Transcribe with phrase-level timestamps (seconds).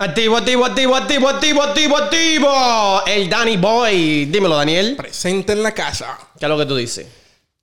[0.00, 3.04] Activo, activo, activo, activo, activo, activo, activo.
[3.04, 4.26] El Danny Boy.
[4.26, 4.94] Dímelo, Daniel.
[4.94, 6.16] Presente en la casa.
[6.38, 7.08] ¿Qué es lo que tú dices?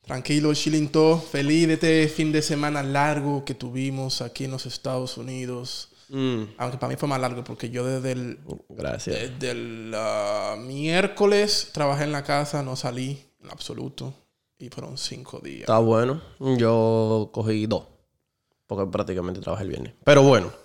[0.01, 1.17] Tranquilo, Chilinto.
[1.31, 5.87] Feliz de este fin de semana largo que tuvimos aquí en los Estados Unidos.
[6.09, 9.17] Mm, Aunque para mí fue más largo porque yo desde el, gracias.
[9.17, 14.13] desde el ah, miércoles trabajé en la casa, no salí en absoluto.
[14.59, 15.61] Y fueron cinco días.
[15.61, 16.21] Está bueno.
[16.57, 17.85] Yo cogí dos.
[18.67, 19.93] Porque prácticamente trabajé el viernes.
[20.03, 20.64] Pero bueno.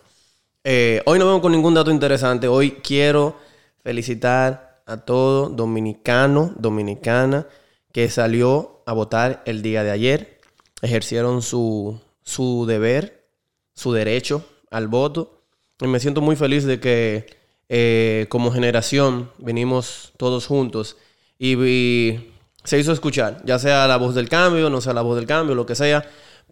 [0.64, 2.48] Eh, hoy no vengo con ningún dato interesante.
[2.48, 3.36] Hoy quiero
[3.82, 7.46] felicitar a todo dominicano, dominicana
[7.92, 10.40] que salió a votar el día de ayer.
[10.82, 13.28] Ejercieron su, su deber,
[13.74, 15.42] su derecho al voto.
[15.80, 17.26] Y me siento muy feliz de que
[17.68, 20.96] eh, como generación venimos todos juntos
[21.38, 22.32] y, y
[22.64, 25.54] se hizo escuchar, ya sea la voz del cambio, no sea la voz del cambio,
[25.54, 26.04] lo que sea,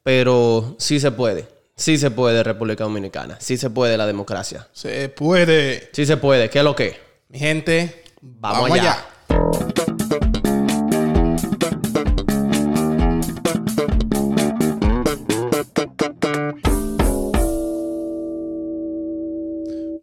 [0.02, 1.46] pero sí se puede,
[1.78, 5.88] sí se puede República Dominicana, sí se puede la democracia, Se puede.
[5.92, 7.00] sí se puede, ¿qué es lo que?
[7.28, 8.92] Mi gente, Vamos vamos, allá.
[9.28, 10.08] allá.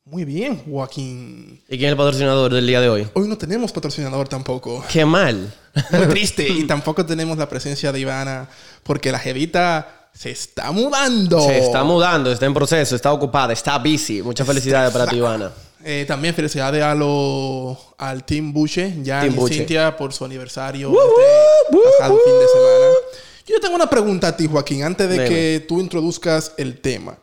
[0.05, 1.61] Muy bien, Joaquín.
[1.67, 3.07] ¿Y quién es el patrocinador del día de hoy?
[3.15, 4.83] Hoy no tenemos patrocinador tampoco.
[4.89, 5.53] Qué mal.
[5.91, 6.47] Muy triste.
[6.49, 8.47] y tampoco tenemos la presencia de Ivana
[8.83, 11.39] porque la jevita se está mudando.
[11.41, 14.21] Se está mudando, está en proceso, está ocupada, está busy.
[14.21, 15.51] Muchas felicidades para ti, Ivana.
[15.83, 19.55] Eh, también felicidades a lo, al Team Buche, ya Team y Buche.
[19.55, 22.95] Cintia por su aniversario este pasado fin de semana.
[23.45, 27.17] Yo tengo una pregunta a ti, Joaquín, antes de que tú introduzcas el tema.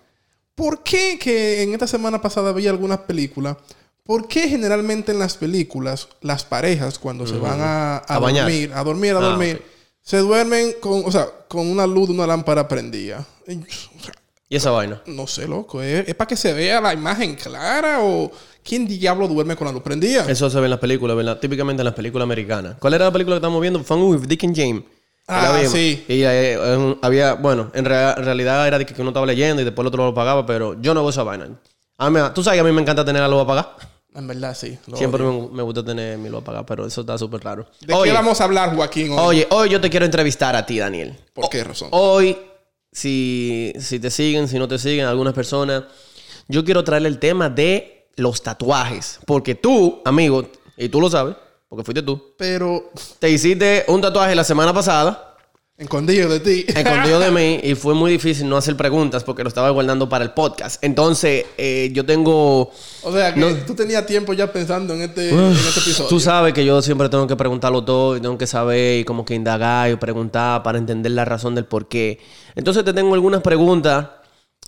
[0.54, 3.56] ¿Por qué que en esta semana pasada vi algunas películas?
[4.04, 8.84] ¿Por qué generalmente en las películas las parejas cuando se van a, a dormir, a
[8.84, 9.62] dormir, a Ah, dormir.
[10.02, 13.24] Se duermen con, o sea, con una luz de una lámpara prendida?
[13.46, 14.14] Y, o sea,
[14.48, 15.00] ¿Y esa vaina?
[15.06, 15.80] no sé, loco.
[15.82, 18.30] ¿Es, para que se vea la imagen clara o
[18.62, 20.26] quién diablo duerme con la luz prendida?
[20.30, 21.38] Eso se ve en las películas, ¿verdad?
[21.38, 22.76] Típicamente en las películas americanas.
[22.78, 23.82] ¿Cuál era la película que estamos viendo?
[23.82, 24.82] Fun with Dick and James.
[25.28, 26.04] Ah, sí.
[26.08, 29.62] Y eh, eh, había, bueno, en, rea- en realidad era de que uno estaba leyendo
[29.62, 31.48] y después el otro lo pagaba, pero yo no hago esa vaina.
[31.96, 33.76] A mí, tú sabes que a mí me encanta tener la luz apagada.
[34.14, 34.78] En verdad, sí.
[34.94, 37.66] Siempre me, me gusta tener mi luz apagada, pero eso está súper raro.
[37.80, 39.12] ¿De Oye, qué vamos a hablar, Joaquín?
[39.12, 39.18] Hoy?
[39.18, 41.18] oye, hoy yo te quiero entrevistar a ti, Daniel.
[41.32, 41.88] ¿Por qué razón?
[41.92, 42.36] Hoy,
[42.90, 45.84] si, si te siguen, si no te siguen, algunas personas,
[46.48, 49.18] yo quiero traerle el tema de los tatuajes.
[49.26, 50.46] Porque tú, amigo,
[50.76, 51.34] y tú lo sabes,
[51.68, 55.31] porque fuiste tú, Pero te hiciste un tatuaje la semana pasada,
[55.82, 56.64] escondido de ti.
[56.74, 60.24] escondido de mí, y fue muy difícil no hacer preguntas porque lo estaba guardando para
[60.24, 60.82] el podcast.
[60.84, 62.70] Entonces, eh, yo tengo...
[63.02, 63.48] o sea, que No.
[63.66, 66.08] tú tenías tiempo ya pensando en este, en este episodio.
[66.08, 69.24] Tú sabes que yo siempre tengo que preguntarlo todo y tengo que saber y como
[69.24, 72.18] que indagar y preguntar para entender la razón del por qué.
[72.54, 74.06] Entonces te tengo algunas preguntas,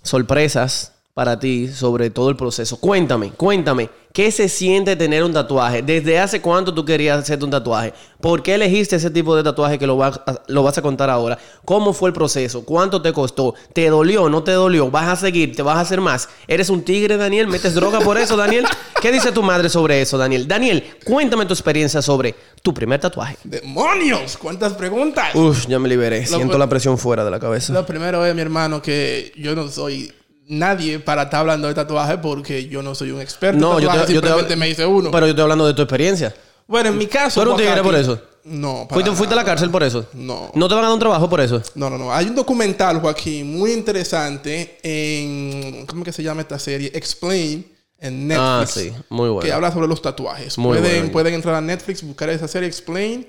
[0.03, 2.75] sorpresas para ti sobre todo el proceso.
[2.75, 5.81] Cuéntame, cuéntame, ¿qué se siente tener un tatuaje?
[5.81, 7.93] ¿Desde hace cuánto tú querías hacerte un tatuaje?
[8.19, 11.09] ¿Por qué elegiste ese tipo de tatuaje que lo vas a, lo vas a contar
[11.09, 11.37] ahora?
[11.63, 12.65] ¿Cómo fue el proceso?
[12.65, 13.55] ¿Cuánto te costó?
[13.71, 14.27] ¿Te dolió?
[14.27, 14.91] ¿No te dolió?
[14.91, 15.55] ¿Vas a seguir?
[15.55, 16.27] ¿Te vas a hacer más?
[16.49, 17.47] ¿Eres un tigre, Daniel?
[17.47, 18.65] ¿Metes droga por eso, Daniel?
[19.01, 20.49] ¿Qué dice tu madre sobre eso, Daniel?
[20.49, 23.37] Daniel, cuéntame tu experiencia sobre tu primer tatuaje.
[23.45, 24.35] ¡Demonios!
[24.35, 25.33] ¿Cuántas preguntas?
[25.33, 26.25] Uf, ya me liberé.
[26.25, 27.71] Siento la presión fuera de la cabeza.
[27.71, 30.11] Lo primero es, mi hermano, que yo no soy
[30.47, 33.97] nadie para estar hablando de tatuaje porque yo no soy un experto No, yo te,
[33.97, 35.11] yo te simplemente me hice uno.
[35.11, 36.33] Pero yo estoy hablando de tu experiencia.
[36.67, 37.43] bueno, en mi caso...
[37.43, 38.21] ¿Tú eres un por eso?
[38.43, 40.07] No, para ¿Fuiste, fuiste a la cárcel por eso?
[40.13, 40.51] No.
[40.53, 41.63] ¿No te van a dar un trabajo por eso?
[41.73, 42.13] No, no, no.
[42.13, 45.85] Hay un documental, Joaquín, muy interesante en...
[45.87, 46.91] ¿Cómo que se llama esta serie?
[46.93, 47.65] Explain
[47.97, 48.41] en Netflix.
[48.41, 48.93] Ah, sí.
[49.09, 49.45] Muy bueno.
[49.45, 50.59] Que habla sobre los tatuajes.
[50.59, 51.11] Muy pueden, bueno.
[51.11, 53.27] pueden entrar a Netflix, buscar esa serie Explain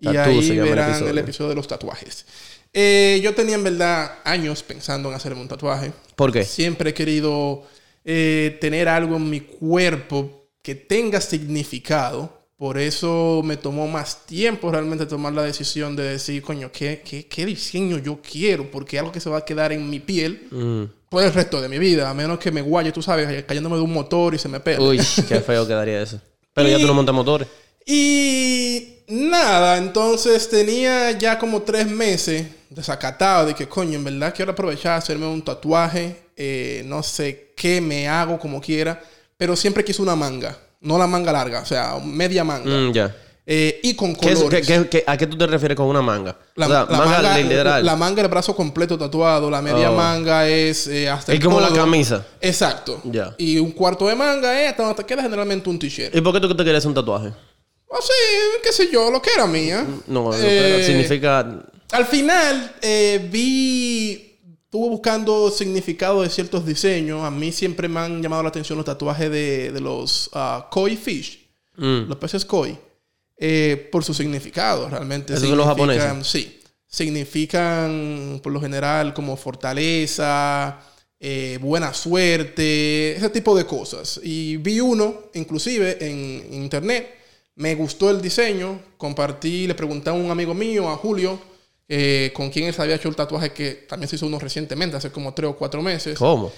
[0.00, 1.10] y ahí el verán episodio.
[1.10, 2.26] el episodio de los tatuajes.
[2.72, 5.92] Eh, yo tenía en verdad años pensando en hacerme un tatuaje.
[6.16, 6.44] ¿Por qué?
[6.44, 7.62] Siempre he querido
[8.04, 12.36] eh, tener algo en mi cuerpo que tenga significado.
[12.56, 17.26] Por eso me tomó más tiempo realmente tomar la decisión de decir, coño, ¿qué, qué,
[17.26, 18.68] qué diseño yo quiero?
[18.70, 20.84] Porque algo que se va a quedar en mi piel Mm.
[21.08, 22.10] por el resto de mi vida.
[22.10, 24.82] A menos que me guaye, tú sabes, cayéndome de un motor y se me pele.
[24.82, 26.20] Uy, qué feo quedaría eso.
[26.52, 27.46] Pero ya tú no montas motores.
[27.86, 34.52] Y nada, entonces tenía ya como tres meses desacatado de que, coño, en verdad quiero
[34.52, 36.24] aprovechar hacerme un tatuaje.
[36.40, 39.02] eh, no sé qué me hago como quiera,
[39.36, 40.56] pero siempre quise una manga.
[40.80, 42.70] No la manga larga, o sea, media manga.
[42.70, 43.16] Mm, ya.
[43.44, 44.64] Eh, y con ¿Qué es- colores.
[44.64, 46.36] qué- qué- qué- ¿A qué tú te refieres con una manga?
[46.54, 47.84] La, o sea, la manga, manga, literal.
[47.84, 49.96] la manga el brazo completo tatuado, la media Oh.
[49.96, 52.24] manga es eh, hasta Es el como la camisa.
[52.40, 53.00] Exacto.
[53.04, 53.34] Ya.
[53.38, 56.14] Y un cuarto de manga es hasta donde te queda generalmente un t-shirt.
[56.14, 57.28] ¿Y por qué tú te quieres un tatuaje?
[57.90, 58.12] Así,
[58.62, 59.84] qué sé yo, lo que era mía.
[60.06, 61.44] No, no, Eh, significa...
[61.92, 64.24] Al final, eh, vi
[64.64, 67.24] estuve buscando significado de ciertos diseños.
[67.24, 70.96] A mí siempre me han llamado la atención los tatuajes de, de los ah, koi
[70.96, 71.46] fish,
[71.78, 72.08] Mm.
[72.08, 72.76] los peces koi,
[73.36, 74.88] eh, por su significado.
[74.88, 76.26] Realmente ¿Esos son los japoneses?
[76.26, 76.60] Sí.
[76.88, 80.80] Significan, por lo general, como fortaleza,
[81.20, 84.20] eh, buena suerte, ese tipo de cosas.
[84.24, 87.14] Y vi uno, inclusive, en internet.
[87.54, 88.80] Me gustó el diseño.
[88.96, 91.38] Compartí, le pregunté a un amigo mío, a Julio,
[91.88, 94.96] eh, con quien él se había hecho el tatuaje, que también se hizo uno recientemente,
[94.96, 96.18] hace como tres o cuatro meses.
[96.18, 96.52] ¿Cómo?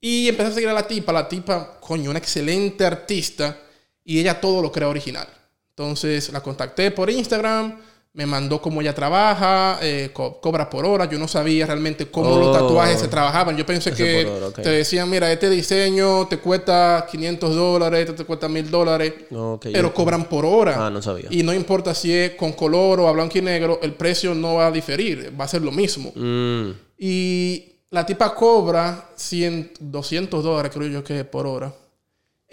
[0.00, 1.12] Y empecé a seguir a la tipa.
[1.12, 3.58] La tipa, coño, una excelente artista.
[4.04, 5.26] Y ella todo lo crea original.
[5.70, 7.80] Entonces la contacté por Instagram.
[8.16, 9.78] Me mandó cómo ella trabaja.
[9.82, 11.06] eh, co- cobra por hora.
[11.10, 12.38] Yo no sabía realmente cómo Oh.
[12.38, 13.56] los tatuajes se trabajaban.
[13.56, 18.24] Yo pensé que hora, te decían, mira, este diseño te cuesta 500 dólares, este te
[18.24, 19.12] cuesta 1000 dólares.
[19.28, 20.86] Pero yo- cobran por hora.
[20.86, 21.26] Ah, no sabía.
[21.28, 24.54] Y no importa si es con color o a blanco y negro, el precio no
[24.54, 25.32] va a diferir.
[25.38, 26.12] Va a ser lo mismo.
[26.14, 26.70] Mm.
[26.98, 31.72] Y la tipa cobra 100, 200 dólares, creo yo que por hora.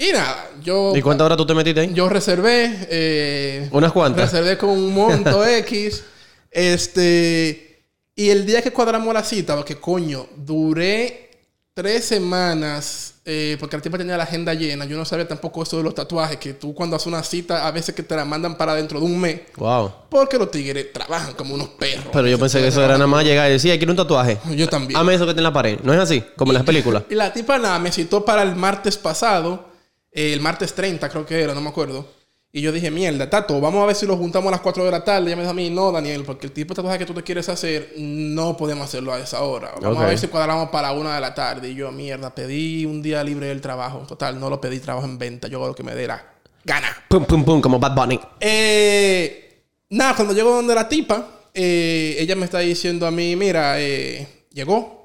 [0.04, 1.94] Y nada, yo, ¿Y cuántas horas tú te metiste ahí?
[1.94, 2.88] yo reservé.
[2.90, 4.32] eh, Unas cuantas.
[4.32, 6.04] Reservé con un monto X.
[6.50, 7.86] Este.
[8.16, 11.30] Y el día que cuadramos la cita, porque coño, duré
[11.74, 13.10] tres semanas.
[13.26, 14.86] eh, porque la tipa tenía la agenda llena.
[14.86, 16.38] Yo no sabía tampoco eso de los tatuajes.
[16.38, 19.06] Que tú cuando haces una cita, a veces que te la mandan para dentro de
[19.06, 19.42] un mes.
[19.58, 19.92] Wow.
[20.10, 22.08] Porque los tigres trabajan como unos perros.
[22.12, 24.40] Pero yo pensé que eso era nada más llegar y decir, "Ay, quiero un tatuaje.
[24.56, 25.00] Yo también.
[25.00, 25.80] Hame eso que está en la pared.
[25.84, 26.24] ¿No es así?
[26.36, 27.04] Como en las películas.
[27.10, 29.71] Y la tipa nada, me citó para el martes pasado,
[30.12, 32.06] el martes 30 creo que era, no me acuerdo.
[32.54, 34.92] Y yo dije, mierda, Tato, vamos a ver si lo juntamos a las 4 de
[34.92, 35.28] la tarde.
[35.28, 37.24] Ella me dijo a mí, no, Daniel, porque el tipo de tatuaje que tú te
[37.24, 39.72] quieres hacer, no podemos hacerlo a esa hora.
[39.82, 41.70] Vamos a ver si cuadramos para una de la tarde.
[41.70, 44.00] Y yo, mierda, pedí un día libre del trabajo.
[44.00, 45.48] Total, no lo pedí trabajo en venta.
[45.48, 46.26] Yo hago lo que me dé la
[46.66, 46.90] gana.
[47.08, 48.20] Pum, pum, pum, como Bad Bunny.
[48.42, 53.80] Eh, nada, cuando llego donde la tipa, eh, ella me está diciendo a mí, mira,
[53.80, 55.01] eh, llegó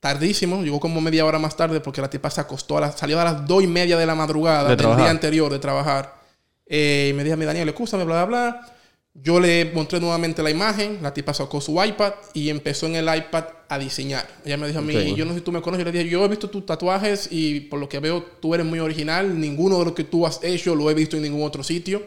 [0.00, 3.20] tardísimo, llegó como media hora más tarde porque la tipa se acostó, a las, salió
[3.20, 6.14] a las dos y media de la madrugada De del día anterior de trabajar.
[6.66, 8.72] Eh, y me dijo mí, Daniel, escúchame, bla, bla, bla.
[9.14, 13.16] Yo le mostré nuevamente la imagen, la tipa sacó su iPad y empezó en el
[13.16, 14.28] iPad a diseñar.
[14.44, 16.10] Ella me dijo a mí, yo no sé si tú me conoces, yo le dije,
[16.10, 19.78] yo he visto tus tatuajes y por lo que veo tú eres muy original, ninguno
[19.78, 22.02] de los que tú has hecho lo he visto en ningún otro sitio.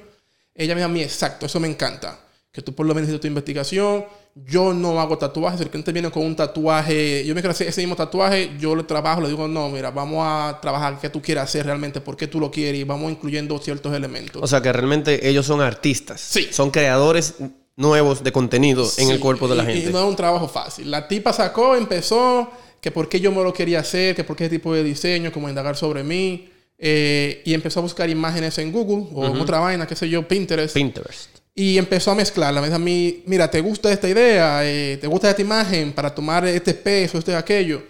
[0.54, 2.20] Ella me dijo a mí, exacto, eso me encanta.
[2.52, 4.06] Que tú por lo menos hiciste tu investigación.
[4.36, 5.60] Yo no hago tatuajes.
[5.62, 7.26] El cliente viene con un tatuaje.
[7.26, 8.52] Yo me quiero hacer ese mismo tatuaje.
[8.60, 12.00] Yo le trabajo, le digo, no, mira, vamos a trabajar qué tú quieres hacer realmente,
[12.00, 14.42] por qué tú lo quieres y vamos incluyendo ciertos elementos.
[14.42, 16.22] O sea que realmente ellos son artistas.
[16.22, 16.48] Sí.
[16.52, 17.36] Son creadores
[17.76, 19.90] nuevos de contenido en el cuerpo de la y- gente.
[19.90, 20.90] Y no es un trabajo fácil.
[20.92, 22.50] La tipa sacó, empezó,
[22.80, 25.32] que por qué yo me lo quería hacer, que por qué ese tipo de diseño,
[25.32, 26.50] como indagar sobre mí.
[26.82, 30.26] eh, y empezó a buscar imágenes en Google o en otra vaina, qué sé yo,
[30.26, 30.74] Pinterest.
[30.74, 31.39] Pinterest.
[31.56, 32.62] Y empezó a mezclarla.
[32.62, 34.62] Me dijo a mí, mira, ¿te gusta esta idea?
[34.64, 37.84] Eh, ¿Te gusta esta imagen para tomar este peso, este aquello?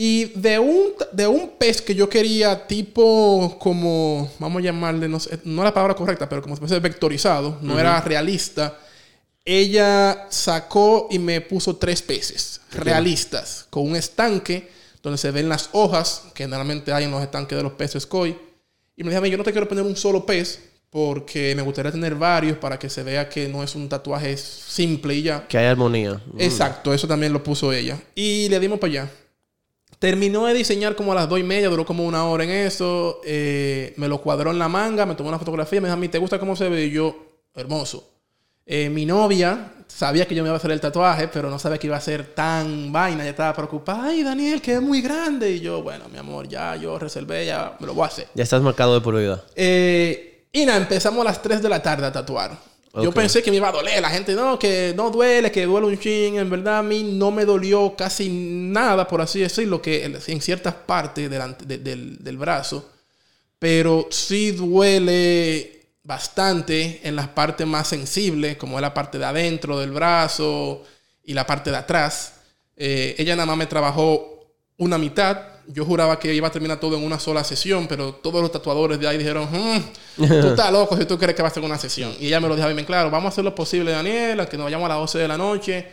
[0.00, 5.18] Y de un, de un pez que yo quería tipo como, vamos a llamarle, no,
[5.18, 8.78] sé, no la palabra correcta, pero como si fuese vectorizado, no era realista.
[9.44, 14.70] Ella sacó y me puso tres peces realistas con un estanque
[15.02, 18.38] donde se ven las hojas que normalmente hay en los estanques de los peces koi.
[18.96, 21.62] Y me dijo a mí, yo no te quiero poner un solo pez porque me
[21.62, 25.46] gustaría tener varios para que se vea que no es un tatuaje simple y ya.
[25.46, 26.20] Que hay armonía.
[26.38, 28.00] Exacto, eso también lo puso ella.
[28.14, 29.10] Y le dimos para allá.
[29.98, 33.20] Terminó de diseñar como a las dos y media, duró como una hora en eso.
[33.24, 36.08] eh, me lo cuadró en la manga, me tomó una fotografía, me dijo a mí,
[36.08, 36.86] ¿te gusta cómo se ve?
[36.86, 37.16] Y yo,
[37.54, 38.08] hermoso.
[38.64, 41.78] Eh, mi novia sabía que yo me iba a hacer el tatuaje, pero no sabía
[41.78, 43.24] que iba a ser tan vaina.
[43.24, 44.04] Ya estaba preocupada.
[44.04, 45.50] Ay, Daniel, que es muy grande.
[45.52, 48.28] Y yo, bueno, mi amor, ya yo reservé, ya me lo voy a hacer.
[48.34, 49.44] Ya estás marcado de por vida.
[49.56, 52.56] Eh, y nada, empezamos a las 3 de la tarde a tatuar.
[52.94, 53.14] Yo Ok.
[53.14, 54.00] pensé que me iba a doler.
[54.00, 56.36] La gente, no, que no duele, que duele un chin.
[56.38, 60.74] En verdad, a mí no me dolió casi nada, por así decirlo, que en- ciertas
[60.74, 62.88] partes delante- de- del, del brazo.
[63.58, 69.78] Pero sí duele bastante en las partes más sensibles, como es la parte de adentro
[69.78, 70.82] del brazo
[71.22, 72.32] y la parte de atrás.
[72.76, 75.38] Eh, ella nada más me trabajó una mitad.
[75.70, 78.98] Yo juraba que iba a terminar todo en una sola sesión, pero todos los tatuadores
[78.98, 79.80] de ahí dijeron, "Mm,
[80.40, 82.12] tú estás loco si tú crees que va a ser una sesión.
[82.18, 84.48] Y ella me lo dijo a mí, bien claro, vamos a hacer lo posible, Daniela,
[84.48, 85.86] que nos vayamos a las 12 de la noche,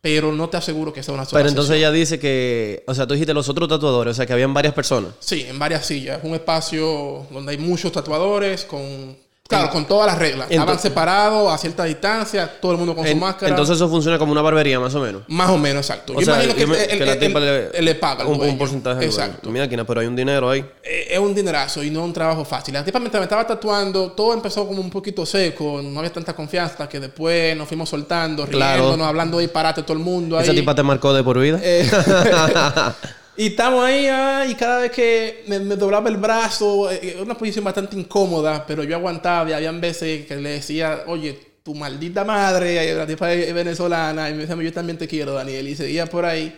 [0.00, 1.90] pero no te aseguro que sea una sola Pero entonces sesión.
[1.90, 4.72] ella dice que, o sea, tú dijiste los otros tatuadores, o sea, que habían varias
[4.72, 5.12] personas.
[5.20, 6.18] Sí, en varias sillas.
[6.18, 9.16] Es un espacio donde hay muchos tatuadores con
[9.48, 10.46] Claro, con todas las reglas.
[10.50, 13.48] Estaban Entonces- separados a cierta distancia, todo el mundo con su máscara.
[13.48, 15.22] entonces eso funciona como una barbería, más o menos.
[15.26, 16.12] más o menos, exacto.
[16.12, 18.58] O Yo sea, imagino que, me- el, que la tipa el- le, paga un, un
[18.58, 19.06] porcentaje.
[19.06, 19.38] Exacto.
[19.44, 19.54] dueño.
[19.54, 20.60] Mi máquina, pero hay un dinero ahí.
[20.82, 22.74] Eh, es un dinerazo y no un trabajo fácil.
[22.74, 26.34] La tipa mientras me estaba tatuando, todo empezó como un poquito seco, no había tanta
[26.34, 28.82] confianza, que después nos fuimos soltando, Claro.
[28.82, 30.44] riéndonos, hablando disparate todo el mundo ahí.
[30.44, 31.58] Esa tipa te marcó de por vida.
[31.62, 31.88] Eh,
[33.38, 37.22] y estamos ahí, ah, y cada vez que me, me doblaba el brazo, eh, eh,
[37.22, 41.72] una posición bastante incómoda, pero yo aguantaba y habían veces que le decía, oye, tu
[41.72, 45.76] maldita madre, eh, la tipa venezolana, y me decía, yo también te quiero, Daniel, y
[45.76, 46.52] seguía por ahí.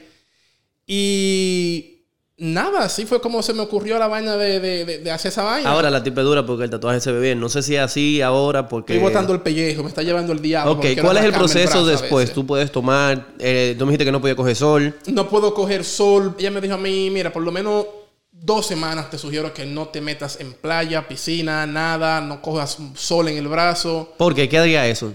[0.86, 1.99] Y
[2.40, 5.44] nada, así fue como se me ocurrió la vaina de, de- de- de hacer esa
[5.44, 5.70] vaina.
[5.70, 7.38] Ahora la tipa es dura porque el tatuaje se ve bien.
[7.38, 8.94] No sé si es así ahora porque...
[8.94, 10.72] Estoy botando el pellejo, me está llevando el diablo.
[10.72, 12.32] Ok, ¿cuál es el proceso después?
[12.32, 13.28] Tú puedes tomar...
[13.38, 14.96] eh, tú me dijiste que no podía coger sol.
[15.06, 16.34] no puedo coger sol.
[16.38, 17.86] Ella me dijo a mí, mira, por lo menos
[18.32, 23.28] dos semanas te sugiero que no te metas en playa, piscina, nada, no cojas sol
[23.28, 24.14] en el brazo.
[24.16, 24.48] ¿Por qué?
[24.48, 25.12] ¿Qué haría eso?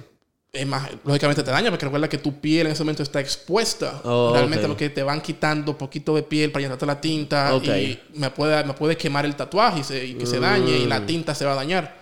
[0.55, 4.01] Es más, lógicamente te daña porque recuerda que tu piel en ese momento está expuesta.
[4.03, 8.00] Oh, Realmente lo que te van quitando poquito de piel para llenarte la tinta y
[8.15, 11.05] me puede, me puede quemar el tatuaje y, se- y que se dañe y la
[11.05, 11.97] tinta se va a dañar.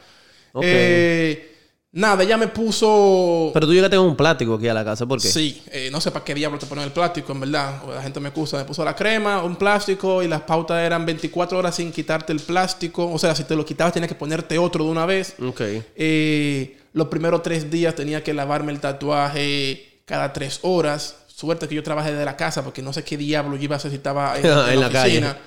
[0.53, 0.57] Mm.
[0.57, 0.63] Ok.
[0.67, 1.52] Eh,
[1.93, 3.51] nada, ella me puso...
[3.53, 5.05] Pero tú llegaste con un plástico aquí a la casa.
[5.05, 5.27] ¿Por qué?
[5.29, 7.81] Sí, eh, no sé para qué diablo te ponen el plástico, en verdad.
[7.87, 11.57] La gente me acusa, me puso la crema, un plástico y las pautas eran 24
[11.57, 13.09] horas sin quitarte el plástico.
[13.11, 15.35] O sea, si te lo quitabas tenías que ponerte otro de una vez.
[15.41, 15.61] Ok.
[15.95, 21.15] Eh, los primeros tres días tenía que lavarme el tatuaje cada tres horas.
[21.27, 23.77] Suerte que yo trabajé de la casa porque no sé qué diablo yo iba a
[23.77, 25.33] hacer si estaba en, en En la la oficina.
[25.33, 25.39] calle.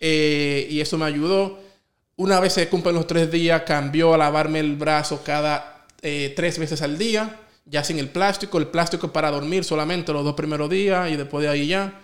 [0.00, 1.58] Eh, y eso me ayudó.
[2.16, 5.71] Una vez se cumplen los tres días, cambió a lavarme el brazo cada
[6.02, 8.58] eh, tres veces al día, ya sin el plástico.
[8.58, 12.00] El plástico para dormir solamente los dos primeros días y después de ahí ya.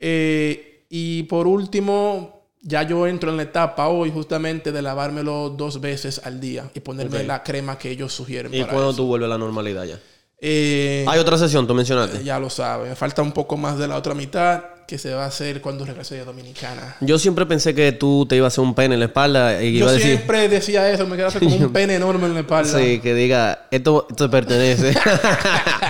[0.00, 5.80] Eh, y por último, ya yo entro en la etapa hoy justamente de lavármelo dos
[5.80, 8.52] veces al día y ponerme la crema que ellos sugieren.
[8.52, 8.96] ¿Y para eso.
[8.96, 10.00] tú vuelves a la normalidad ya?
[10.38, 12.22] Eh, Hay otra sesión, tú mencionaste.
[12.22, 12.90] ya lo sabe.
[12.90, 15.84] Me falta un poco más de la otra mitad que se va a hacer cuando
[15.84, 16.96] regrese de Dominicana.
[17.00, 19.72] Yo siempre pensé que tú te ibas a hacer un pene en la espalda y
[19.72, 20.12] Yo iba a decir...
[20.12, 22.78] siempre decía eso, me quedaba como un pene enorme en la espalda.
[22.78, 24.94] Sí, que diga, esto te pertenece.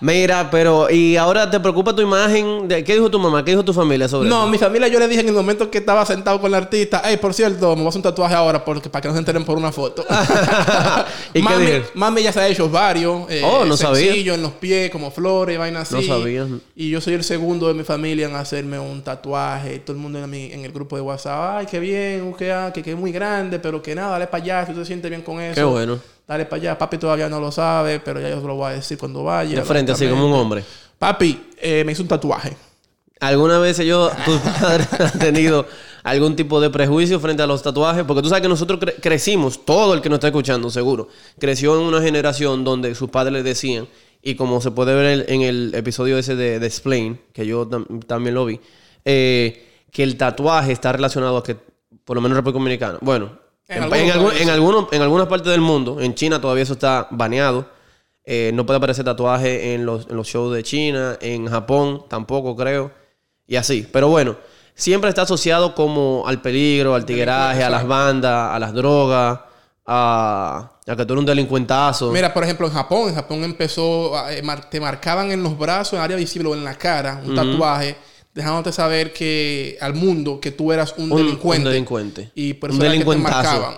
[0.00, 2.68] Mira, pero, ¿y ahora te preocupa tu imagen?
[2.68, 3.44] De, ¿Qué dijo tu mamá?
[3.44, 4.48] ¿Qué dijo tu familia sobre No, eso?
[4.48, 7.18] mi familia yo le dije en el momento que estaba sentado con la artista, hey,
[7.20, 9.44] por cierto, me voy a hacer un tatuaje ahora porque, para que no se enteren
[9.44, 10.04] por una foto.
[11.34, 13.22] ¿Y mami, mami ya se ha hecho varios.
[13.30, 14.14] eh, Oh, no sabía.
[14.34, 16.06] en los pies, como flores, vainas así.
[16.08, 16.46] No sabía.
[16.76, 19.78] Y yo soy el segundo de mi familia en hacerme un tatuaje.
[19.80, 22.70] Todo el mundo en, mi- en el grupo de WhatsApp, ay, qué bien, que, ah,
[22.72, 25.10] que, que es muy grande, pero que nada, dale para allá, si tú te sientes
[25.10, 25.54] bien con eso.
[25.54, 25.98] Qué bueno.
[26.30, 26.78] Dale para allá.
[26.78, 29.56] Papi todavía no lo sabe, pero ya yo se lo voy a decir cuando vaya.
[29.56, 30.62] De frente, así como un hombre.
[30.96, 32.56] Papi, eh, me hizo un tatuaje.
[33.18, 35.66] ¿Alguna vez ellos, tus padres han tenido
[36.04, 38.04] algún tipo de prejuicio frente a los tatuajes?
[38.04, 41.08] Porque tú sabes que nosotros cre- crecimos, todo el que nos está escuchando, seguro,
[41.40, 43.88] creció en una generación donde sus padres le decían,
[44.22, 48.04] y como se puede ver en el episodio ese de, de Explain, que yo tam-
[48.06, 48.60] también lo vi,
[49.04, 51.56] eh, que el tatuaje está relacionado a que,
[52.04, 53.32] por lo menos en República Dominicana, bueno,
[53.70, 54.42] En en, algunos en algún- países.
[54.46, 57.66] en algunos- en algunas partes del mundo, en China todavía eso está baneado.
[58.24, 62.54] Eh, no puede aparecer tatuaje en los, en los shows de China, en Japón tampoco
[62.54, 62.90] creo.
[63.46, 63.88] Y así.
[63.90, 64.36] Pero bueno,
[64.74, 69.40] siempre está asociado como al peligro, al tigueraje, a las bandas, a las drogas,
[69.86, 72.10] a, a que tú eres un delincuentazo.
[72.12, 75.94] Mira, por ejemplo, en Japón, en Japón empezó, a- eh, te marcaban en los brazos,
[75.94, 77.96] en área visible o en la cara, un tatuaje,
[78.34, 81.66] dejándote saber que al mundo que tú eras un, Un- delincuente.
[81.66, 82.30] un delincuente.
[82.34, 83.74] Y por eso era que te marcaban.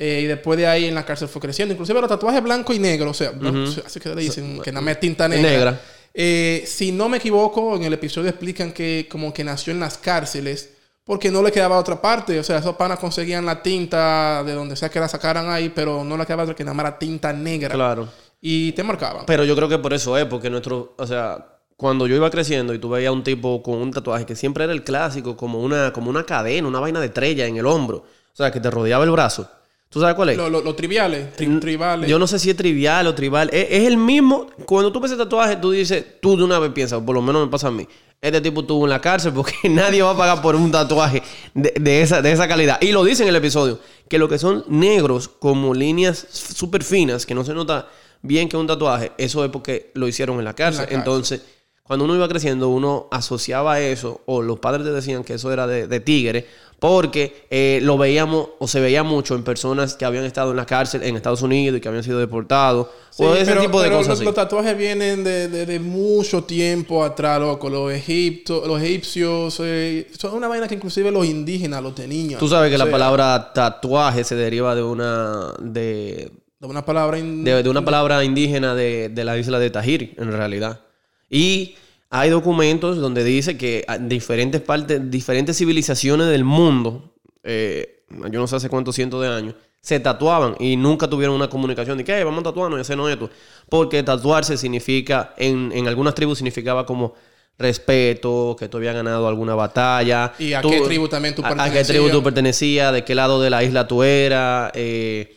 [0.00, 1.72] Eh, y después de ahí en la cárcel fue creciendo.
[1.74, 3.64] Inclusive los tatuajes blanco y negro, o sea, ¿no?
[3.84, 5.50] así que le dicen, que nada más es tinta negra.
[5.50, 5.80] Negra.
[6.14, 9.98] Eh, si no me equivoco, en el episodio explican que como que nació en las
[9.98, 10.70] cárceles
[11.04, 12.38] porque no le quedaba otra parte.
[12.38, 16.04] O sea, esos panas conseguían la tinta de donde sea que la sacaran ahí, pero
[16.04, 17.74] no le quedaba otra que nada más era tinta negra.
[17.74, 18.08] Claro.
[18.40, 19.26] Y te marcaban.
[19.26, 22.74] Pero yo creo que por eso es, porque nuestro, o sea, cuando yo iba creciendo
[22.74, 25.92] y tú veías un tipo con un tatuaje que siempre era el clásico, como una,
[25.92, 29.04] como una cadena, una vaina de estrella en el hombro, o sea, que te rodeaba
[29.04, 29.48] el brazo.
[29.88, 30.36] ¿Tú sabes cuál es?
[30.36, 32.10] Lo- lo- Los triviales, tri- tribales.
[32.10, 33.48] Yo no sé si es trivial o tribal.
[33.52, 34.48] Es, es el mismo.
[34.66, 37.46] Cuando tú ves ese tatuaje, tú dices, tú de una vez piensas, por lo menos
[37.46, 37.86] me pasa a mí.
[38.20, 41.22] Este tipo estuvo en la cárcel porque nadie va a pagar por un tatuaje
[41.54, 42.78] de, de esa, de esa calidad.
[42.82, 47.24] Y lo dice en el episodio, que lo que son negros como líneas súper finas,
[47.24, 47.88] que no se nota
[48.20, 50.80] bien que es un tatuaje, eso es porque lo hicieron en la cárcel.
[50.82, 50.98] cárcel.
[50.98, 51.42] Entonces,
[51.88, 55.66] cuando uno iba creciendo, uno asociaba eso, o los padres te decían que eso era
[55.66, 56.46] de, de tigre,
[56.80, 60.64] Porque eh, lo veíamos o se veía mucho en personas que habían estado en la
[60.64, 62.86] cárcel en Estados Unidos y que habían sido deportados.
[63.16, 64.10] o ese pero- tipo de pero cosas.
[64.10, 64.24] Los, así.
[64.26, 67.68] los tatuajes vienen de, de- de mucho tiempo atrás, loco.
[67.68, 72.38] Los, egipto, los egipcios eh, son una vaina que inclusive los indígenas lo tenían.
[72.38, 75.52] Tú sabes que O la palabra tatuaje se deriva de una.
[75.60, 76.30] de,
[76.60, 77.18] De una palabra...
[77.18, 80.78] in- de, de una palabra indígena de, de la isla de Tajiri, en realidad.
[81.30, 81.74] Y
[82.10, 88.56] hay documentos donde dice que diferentes partes, diferentes civilizaciones del mundo, eh, yo no sé
[88.56, 92.24] hace cuántos cientos de años, se tatuaban y nunca tuvieron una comunicación de que "Hey,
[92.24, 93.30] vamos a tatuarnos y hacernos esto.
[93.68, 97.14] Porque tatuarse significa, en, en algunas tribus significaba como
[97.58, 100.32] respeto, que tú habías ganado alguna batalla.
[100.38, 101.88] ¿Y a qué tribu también tú a- A, qué pertenecías?
[101.88, 105.36] tribu tú pertenecías, de qué lado de la isla tú eras, eh,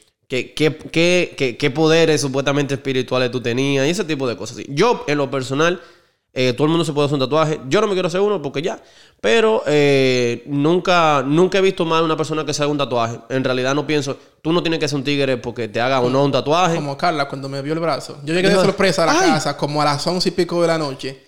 [0.53, 4.59] qué, qué, qué- qué- poderes supuestamente espirituales tú tenías y ese tipo de cosas.
[4.69, 5.81] Yo, en lo personal,
[6.33, 7.59] eh, todo el mundo se puede hacer un tatuaje.
[7.67, 8.81] Yo no me quiero hacer uno porque ya.
[9.19, 13.19] Pero eh, nunca, nunca he visto mal a una persona que se haga un tatuaje.
[13.29, 16.09] En realidad no pienso, tú no tienes que ser un tigre porque te haga o
[16.09, 16.75] no un tatuaje.
[16.75, 18.17] Como Carla cuando me vio el brazo.
[18.23, 19.29] Yo llegué de sorpresa a la "Ay".
[19.31, 21.21] casa como a las once y pico de la noche.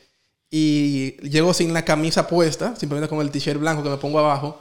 [0.50, 4.60] Y llego sin la camisa puesta, simplemente con el t-shirt blanco que me pongo abajo.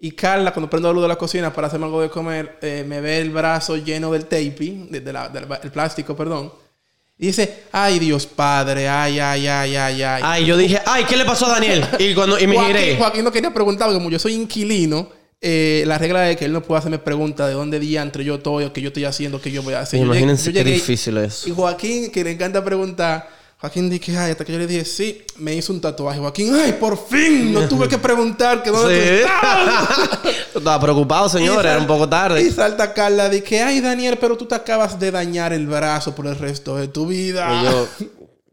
[0.00, 2.84] Y Carla, cuando prendo la luz de la cocina para hacerme algo de comer, eh,
[2.86, 6.52] me ve el brazo lleno del tape, de, de la- del el plástico, perdón.
[7.16, 10.22] Y dice, ay Dios Padre, ay, ay, ay, ay, ay.
[10.24, 11.84] Ay, yo dije, ay, ¿qué le pasó a Daniel?
[11.98, 12.96] Y, cuando, y me Joaquín, giré.
[12.96, 15.08] Joaquín no quería preguntar, porque como yo soy inquilino,
[15.40, 18.64] eh, la regla es que él no puede hacerme preguntas de dónde diantre yo estoy,
[18.64, 20.00] o qué yo estoy haciendo, qué yo voy a hacer.
[20.00, 21.46] Yo llegué- Imagínense qué difícil es.
[21.46, 23.28] Y Joaquín, que le encanta preguntar,
[23.64, 26.18] Joaquín dije, ay, hasta que yo le dije, sí, me hizo un tatuaje.
[26.20, 29.22] Joaquín, ay, por fin, no tuve que preguntar que dónde tú Sí.
[29.24, 30.20] estabas.
[30.54, 32.50] Estaba preocupado, señor, Y era un poco Y tarde.
[32.52, 36.36] salta Carla, dije, ay, Daniel, pero tú te acabas de dañar el brazo por el
[36.38, 37.62] resto de tu vida.
[37.62, 37.88] Y yo,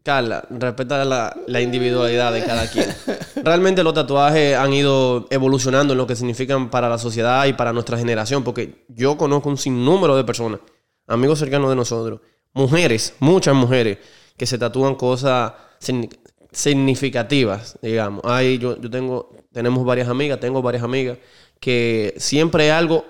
[0.02, 2.86] Carla, respeta la, la individualidad de cada quien.
[3.44, 7.74] Realmente los tatuajes han ido evolucionando en lo que significan para la sociedad y para
[7.74, 10.60] nuestra generación, porque yo conozco un sinnúmero de personas,
[11.06, 12.20] amigos cercanos de nosotros,
[12.54, 13.98] mujeres, muchas mujeres,
[14.36, 16.10] que se tatúan cosas signi-
[16.50, 18.22] significativas, digamos.
[18.24, 21.18] Hay, yo, yo tengo, tenemos varias amigas, tengo varias amigas,
[21.60, 23.04] que siempre algo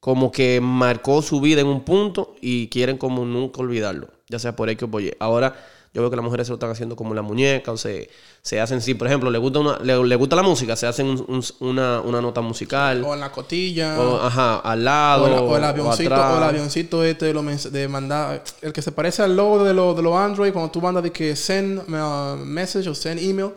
[0.00, 4.54] como que marcó su vida en un punto y quieren como nunca olvidarlo, ya sea
[4.54, 5.12] por X o por Y.
[5.18, 5.54] Ahora
[5.94, 8.10] yo veo que las mujeres se lo están haciendo como la muñeca o se,
[8.42, 11.06] se hacen, sí, por ejemplo, le gusta, una, le, le gusta la música, se hacen
[11.06, 13.98] un- un- una, una nota musical, O en la cotilla.
[14.00, 16.34] o, ajá, al lado, O el, o el avioncito, atrás.
[16.34, 19.74] o el avioncito este de, mens- de mandar, el que se parece al logo de
[19.74, 23.52] los de los Android cuando tú mandas de que send uh, message o send email,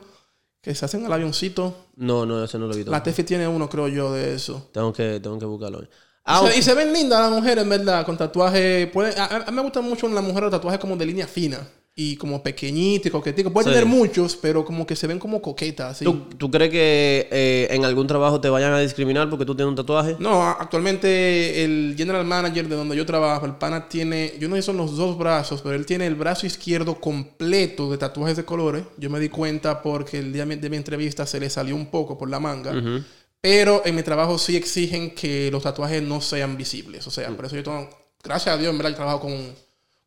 [0.62, 1.76] que se hacen al avioncito.
[1.96, 2.92] No, no, ese no lo he visto.
[2.92, 4.70] La Tefi tiene uno, creo yo, de eso.
[4.72, 5.82] Tengo que, tengo que buscarlo.
[5.82, 5.88] Y
[6.24, 8.88] Ah, se- y se ven lindas las mujeres, en verdad, con tatuajes.
[9.18, 11.68] A, mí me gustan mucho en las mujeres los tatuajes como de línea fina.
[11.94, 13.52] Y como pequeñito y coquetico.
[13.52, 13.74] Puede Sí.
[13.74, 16.00] tener muchos, pero como que se ven como coquetas.
[16.00, 19.70] ¿tú, tú crees que eh, en algún trabajo te vayan a discriminar porque tú tienes
[19.70, 20.16] un tatuaje?
[20.18, 24.62] No, actualmente el general manager de donde yo trabajo, el pana tiene, yo no sé
[24.62, 28.84] son los dos brazos, pero él tiene el brazo izquierdo completo de tatuajes de colores.
[28.98, 32.18] Yo me di cuenta porque el día de mi entrevista se le salió un poco
[32.18, 32.72] por la manga.
[32.72, 33.04] Ujú.
[33.42, 37.06] Pero en mi trabajo sí exigen que los tatuajes no sean visibles.
[37.08, 37.90] O sea, por eso yo tengo,
[38.24, 39.34] gracias a Dios, en verdad, trabajo con,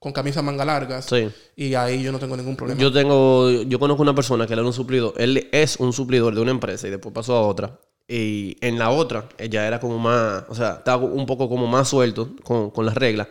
[0.05, 1.07] con camisas manga largas.
[1.07, 1.31] Sí.
[1.57, 2.79] Y ahí yo no tengo ningún problema.
[2.79, 6.43] Yo tengo, yo conozco una persona que era un suplidor, él es un suplidor de
[6.43, 7.81] una empresa y después pasó a otra.
[8.07, 11.89] Y en la otra, ella era como más, o sea, estaba un poco como más
[11.89, 13.29] suelto con, con las reglas.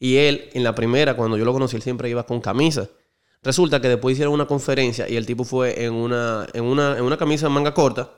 [0.00, 2.88] Y él, en la primera, cuando yo lo conocí, él siempre iba con camisa.
[3.44, 7.04] Resulta que después hicieron una conferencia y el tipo fue en una, en una, en
[7.04, 8.10] una camisa manga corta.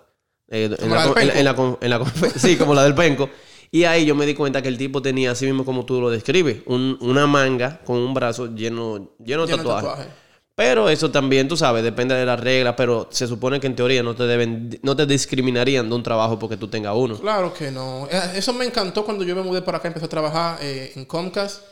[0.48, 3.28] eh, en, la, en en la en la sí, como la del penco.
[3.70, 6.10] Y ahí yo me di cuenta que el tipo tenía, así mismo como tú lo
[6.10, 9.88] describes, un- una manga con un brazo lleno, lleno de Lleno de tatuajes.
[9.88, 10.06] tatuajes.
[10.54, 14.02] Pero eso también, tú sabes, depende de las reglas, pero se supone que en teoría
[14.02, 17.16] no te deben, no te discriminarían de un trabajo porque tú tengas uno.
[17.20, 18.08] Claro que no.
[18.10, 21.04] Eh, Eso me encantó cuando yo me mudé para acá, empecé a trabajar eh, en
[21.04, 21.62] Comcast.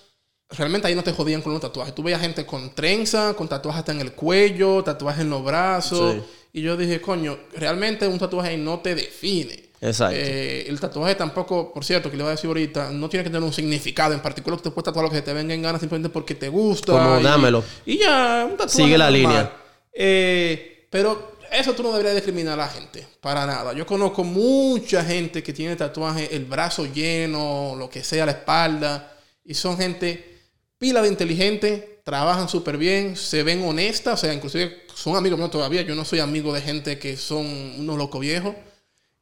[0.50, 1.92] Realmente ahí no te jodían con los tatuajes.
[1.96, 6.14] Tú veías gente con trenza, con tatuajes hasta en el cuello, tatuajes en los brazos.
[6.14, 6.22] Sí.
[6.52, 9.65] Y yo dije, coño, realmente un tatuaje ahí no te define.
[9.80, 10.16] Exacto.
[10.18, 13.30] Eh, el tatuaje tampoco, por cierto, que le voy a decir ahorita, no tiene que
[13.30, 14.60] tener un significado en particular.
[14.60, 16.92] Te puedes tatuar lo que te venga en gana simplemente porque te gusta.
[16.92, 17.62] Como y- dámelo.
[17.84, 18.70] Y ya, un tatuaje.
[18.84, 19.12] Sigue la normal.
[19.12, 19.52] línea.
[19.92, 23.72] Eh, pero eso tú no deberías discriminar a la gente, para nada.
[23.72, 29.16] Yo conozco mucha gente que tiene tatuaje, el brazo lleno, lo que sea, la espalda,
[29.44, 30.34] y son gente
[30.78, 35.50] pila de inteligente, trabajan súper bien, se ven honestas, o sea, inclusive son amigos míos
[35.50, 35.82] todavía.
[35.82, 38.54] Yo no soy amigo de gente que son unos locos viejos.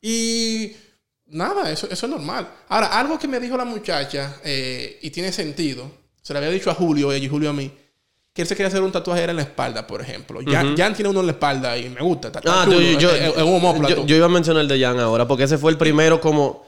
[0.06, 0.72] Y
[1.28, 2.46] nada, eso, eso es normal.
[2.68, 5.90] Ahora, algo que me dijo la muchacha, eh, y tiene sentido,
[6.20, 7.72] se lo había dicho a Julio, ella y Julio a mí,
[8.34, 10.40] que él se quería hacer un tatuaje era en la espalda, por ejemplo.
[10.46, 12.28] Jan, Jan tiene uno en la espalda y me gusta.
[12.28, 14.60] está- está Ah, chulo, tú- yo, es- es- es un yo, yo iba a mencionar
[14.62, 16.66] el de Jan ahora, porque ese fue el primero como...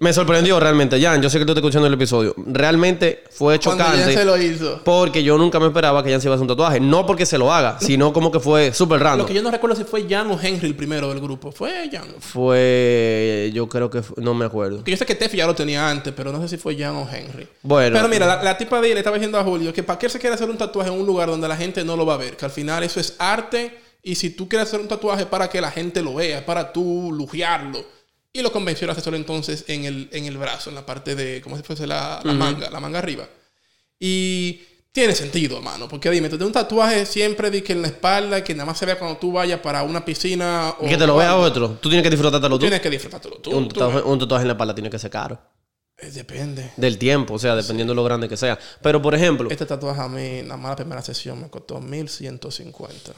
[0.00, 2.34] Me sorprendió realmente, Jan, yo sé que tú estás escuchando el episodio.
[2.36, 4.80] Realmente fue Cuando Jan chocante se lo hizo.
[4.84, 6.80] porque yo nunca me esperaba que Jan se iba a hacer un tatuaje.
[6.80, 9.26] No porque se lo haga, sino como que fue súper Lo random.
[9.28, 11.52] que yo no recuerdo si fue Jan o Henry el primero del grupo.
[11.52, 12.08] Fue Jan.
[12.18, 13.50] Fue...
[13.54, 14.02] Yo creo que...
[14.02, 14.82] fue- no me acuerdo.
[14.82, 16.96] Que yo sé que Tefi ya lo tenía antes, pero no sé si fue Jan
[16.96, 17.46] o Henry.
[17.62, 17.96] Bueno.
[17.96, 20.08] Pero mira, la, la tipa de él le estaba diciendo a Julio que para qué
[20.08, 22.18] se quiere hacer un tatuaje en un lugar donde la gente no lo va a
[22.18, 22.36] ver.
[22.36, 23.78] Que al final eso es arte.
[24.02, 27.10] Y si tú quieres hacer un tatuaje para que la gente lo vea, para tú
[27.12, 27.84] lujearlo.
[28.32, 31.40] Y lo convenció a hacerlo entonces en el, en el brazo, en la parte de,
[31.40, 33.26] como si fuese la, la manga, la manga arriba.
[33.98, 34.60] Y
[34.92, 35.88] tiene sentido, hermano.
[35.88, 38.78] Porque dime, tú tienes un tatuaje siempre de que en la espalda, que nada más
[38.78, 40.74] se vea cuando tú vayas para una piscina.
[40.78, 41.78] O Y que te lo vea otro.
[41.80, 42.60] Tú tienes que disfrutártelo tú.
[42.60, 43.56] Tienes que disfrutártelo tú.
[43.56, 45.40] Un tú, tatuaje, un tatuaje en la espalda tiene que ser caro.
[45.98, 46.72] eh, Depende.
[46.76, 48.58] Del tiempo, o sea, dependiendo de lo grande que sea.
[48.82, 49.50] Pero, por ejemplo...
[49.50, 53.12] Este tatuaje a mí, nada más la primera sesión, me costó 1150.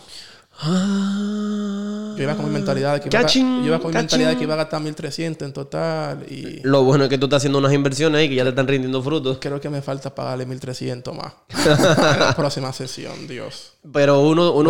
[0.60, 3.92] Ah, Yo iba con mi mentalidad de que iba, a, yo iba con mi cachín.
[3.94, 6.26] mentalidad de que iba a gastar 1300 en total.
[6.28, 8.66] Y Lo bueno es que tú estás haciendo unas inversiones ahí que ya te están
[8.66, 9.38] rindiendo frutos.
[9.40, 11.32] creo que me falta pagarle 1300 más.
[11.64, 13.74] en la próxima sesión, Dios.
[13.92, 14.20] Pero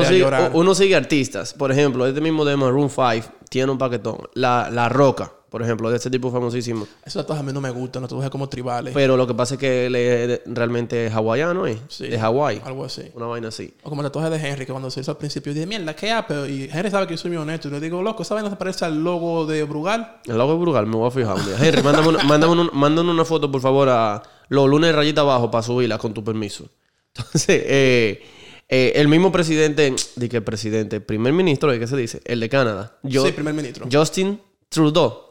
[0.04, 1.54] sigue, uno sigue artistas.
[1.54, 4.18] Por ejemplo, este mismo de Maroon 5 tiene un paquetón.
[4.34, 6.86] La, la Roca, por ejemplo, de este tipo famosísimo.
[7.04, 8.92] Esos tatuajes a mí no me gustan, los tatuajes como tribales.
[8.94, 11.78] Pero lo que pasa es que él es realmente hawaiano, ¿eh?
[11.88, 12.06] Sí.
[12.08, 12.60] De Hawái.
[12.64, 13.02] Algo así.
[13.14, 13.72] Una vaina así.
[13.82, 16.10] O como el tatuaje de Henry, que cuando se hizo al principio, dije, mierda, ¿qué
[16.12, 16.34] hace?
[16.50, 17.68] Y Henry sabe que yo soy muy honesto.
[17.68, 20.20] Y le digo, loco, esa vaina se parece al logo de Brugal.
[20.26, 21.56] El logo de Brugal, me voy a fijar un día.
[21.60, 25.50] Henry, mándame una, mándame un- mándame una foto, por favor, a los lunes rayita abajo
[25.50, 26.68] para subirla con tu permiso.
[27.14, 28.22] Entonces, eh,
[28.68, 32.20] eh, el mismo presidente, de que presidente, primer ministro, ¿de qué se dice?
[32.26, 32.98] El de Canadá.
[33.02, 33.86] Yo- sí, primer ministro.
[33.90, 35.27] Justin Trudeau.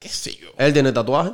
[0.00, 0.48] ¿Qué sé yo?
[0.58, 1.30] Él tiene tatuaje.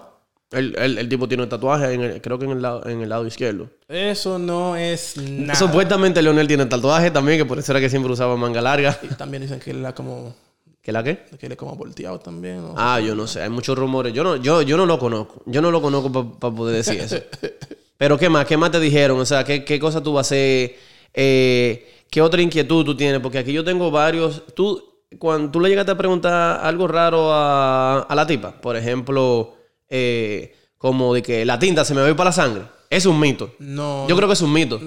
[0.50, 3.08] El, el- el tipo tiene tatuaje, en el- creo que en el, lado, en el
[3.08, 3.68] lado izquierdo.
[3.88, 5.58] Eso no es nada.
[5.58, 8.98] Supuestamente Leonel tiene tatuaje también, que por eso era que siempre usaba manga larga.
[9.02, 10.34] Y también dicen que él era como...
[10.82, 11.24] ¿Qué la qué?
[11.38, 12.58] Que él es como volteado también.
[12.62, 12.74] ¿no?
[12.76, 14.12] Ah, yo no sé, hay muchos rumores.
[14.12, 15.42] Yo no, yo, yo no lo conozco.
[15.46, 17.16] Yo no lo conozco para poder decir eso.
[17.98, 18.46] Pero ¿qué más?
[18.46, 19.18] ¿Qué más te dijeron?
[19.18, 20.76] O sea, ¿qué, qué cosa tú vas a hacer?
[21.12, 23.20] Eh, ¿Qué otra inquietud tú tienes?
[23.20, 24.42] Porque aquí yo tengo varios.
[24.54, 29.54] Tú, cuando tú le llegaste a preguntar algo raro a, a la tipa, por ejemplo,
[29.88, 32.62] eh, como de que la tinta se me ve para la sangre.
[32.90, 33.54] Es un mito.
[33.58, 34.06] No.
[34.08, 34.80] Yo creo que es un mito.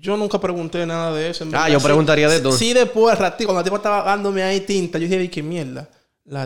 [0.00, 1.44] Yo nunca pregunté nada de eso.
[1.44, 2.52] en Ah, yo Sí- preguntaría de todo.
[2.52, 5.88] Sí, después, ratito, cuando la tipa estaba dándome ahí tinta, yo dije, ¿qué mierda?
[6.26, 6.44] La-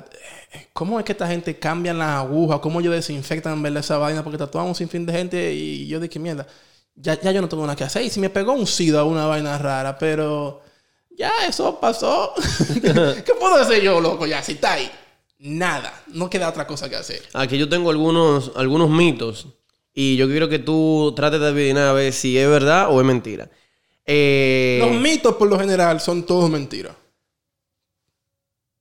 [0.53, 2.61] eh, ¿Cómo es que esta gente cambian las agujas?
[2.61, 4.23] ¿Cómo ellos desinfectan verdad esa vaina?
[4.23, 6.47] Porque tatuamos un sinfín de gente y yo dije, mierda,
[6.95, 8.03] ya, ya yo no tengo nada que hacer.
[8.03, 10.63] Y si me pegó un SIDA una vaina rara, pero
[11.11, 12.33] ya eso pasó.
[12.83, 14.27] ¿Qué puedo hacer yo, loco?
[14.27, 14.91] Ya, si está ahí,
[15.39, 16.03] nada.
[16.09, 17.23] No queda otra cosa que hacer.
[17.35, 19.47] Aquí yo tengo algunos, algunos mitos
[19.93, 23.07] y yo quiero que tú trates de adivinar a ver si es verdad o es
[23.07, 23.51] mentira.
[24.07, 26.95] Eh, Los mitos, por lo general, son todos mentiras.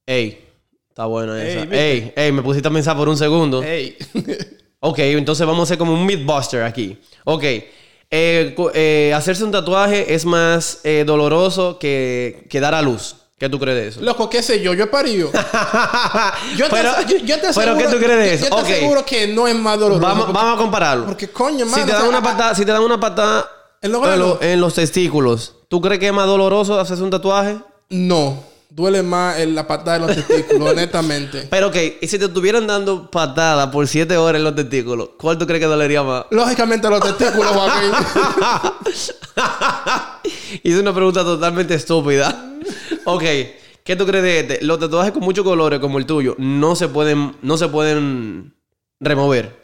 [0.06, 0.44] Ey,
[0.90, 1.62] está buena Ey, esa.
[1.62, 1.92] ¿viste?
[1.92, 3.62] Ey, ey, me pusiste a pensar por un segundo.
[3.64, 3.98] Ey.
[4.82, 6.98] Ok, entonces vamos a hacer como un mythbuster aquí.
[7.26, 7.44] Ok,
[8.12, 13.16] eh, eh, hacerse un tatuaje es más eh, doloroso que, que dar a luz.
[13.38, 14.02] ¿Qué tú crees de eso?
[14.02, 15.32] Loco, qué sé yo, yo he parido.
[16.58, 18.44] Yo te, pero, yo, yo te pero ¿qué aseguro- tú crees de yo- eso?
[18.44, 18.68] Yo te Ok.
[18.70, 20.02] aseguro que no es más doloroso.
[20.02, 21.06] Vamos, porque, vamos a compararlo.
[21.06, 23.50] porque, coño, si mano, te o dan sea, una patada, si te dan una patada
[23.82, 24.28] ¿En los en, granos?
[24.28, 27.58] lo- en los testículos, ¿tú crees que es más doloroso hacerse un tatuaje?
[27.90, 31.48] No, duele más en la patada de los testículos, honestamente.
[31.50, 35.38] Pero ok, y si te estuvieran dando patada por 7 horas en los testículos, ¿cuál
[35.38, 36.26] tú crees que dolería más?
[36.32, 37.92] Lógicamente los testículos, Joaquín.
[40.64, 42.46] Hice una pregunta totalmente estúpida.
[43.06, 43.24] Ok,
[43.84, 44.66] ¿qué tú crees de este?
[44.66, 48.56] Los tatuajes con muchos colores como el tuyo no se pueden, no se pueden
[49.00, 49.58] remover.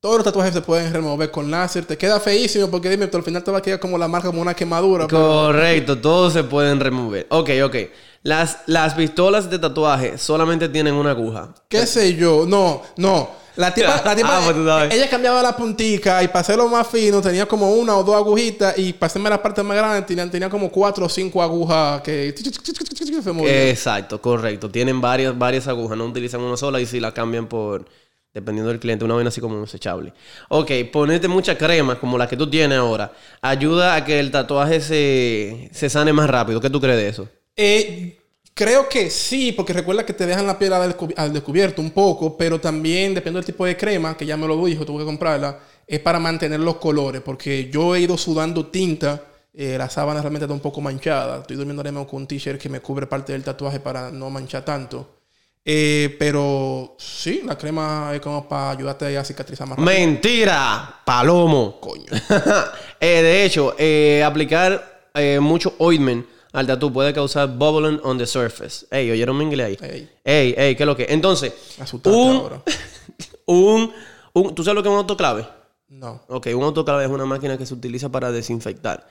[0.00, 1.84] Todos los tatuajes se pueden remover con láser.
[1.84, 4.42] Te queda feísimo porque dime, al final te va a quedar como la marca, como
[4.42, 5.06] una quemadura.
[5.06, 7.26] pero- Correcto, todos se pueden remover.
[7.30, 7.76] Ok, ok.
[8.22, 11.54] Las, las pistolas de tatuaje solamente tienen una aguja.
[11.68, 12.44] ¿Qué sé yo?
[12.46, 13.42] No, no.
[13.56, 14.94] La tipa, la tipa Ah, pues tú sabes.
[14.94, 18.78] ella cambiaba la puntica y para hacerlo más fino tenía como una o dos agujitas
[18.78, 22.32] y para hacerme la parte más grande tenía, tenía como cuatro o cinco agujas que
[23.22, 23.54] se movían.
[23.68, 24.70] Exacto, correcto.
[24.70, 27.84] Tienen varias, varias agujas, no utilizan una sola y si la cambian por,
[28.32, 30.14] dependiendo del cliente, una vaina así como desechable.
[30.48, 34.80] Ok, ponerte mucha crema como la que tú tienes ahora ayuda a que el tatuaje
[34.80, 36.60] se, se sane más rápido.
[36.60, 37.28] ¿Qué tú crees de eso?
[37.56, 38.18] Eh,
[38.54, 41.90] creo que sí, porque recuerda que te dejan la piel al, descu- al descubierto un
[41.90, 45.06] poco, pero también depende del tipo de crema, que ya me lo dijo, tuve que
[45.06, 49.22] comprarla, es para mantener los colores, porque yo he ido sudando tinta,
[49.54, 52.60] eh, la sábana realmente está un poco manchada, estoy durmiendo ahora mismo con un t-shirt
[52.60, 55.18] que me cubre parte del tatuaje para no manchar tanto.
[55.64, 59.96] Eh, pero sí, la crema es como para ayudarte a cicatrizar más rápido.
[59.96, 61.78] Mentira, palomo.
[61.80, 62.06] Coño.
[63.04, 63.74] Eh, de hecho,
[64.24, 65.10] aplicar
[65.40, 68.86] mucho ointment al tatu puede causar bubbling on the surface.
[68.90, 69.90] Ey, ¿oyeron mi inglés ahí?
[69.90, 70.10] Ey.
[70.24, 71.06] Ey, ey, ¿qué es lo que?
[71.08, 71.52] Entonces,
[72.04, 72.62] un, ahora.
[73.46, 73.92] un,
[74.34, 75.46] un- ¿tú sabes lo que es un autoclave?
[75.88, 76.22] No.
[76.28, 79.06] Ok, un autoclave es una máquina que se utiliza para desinfectar.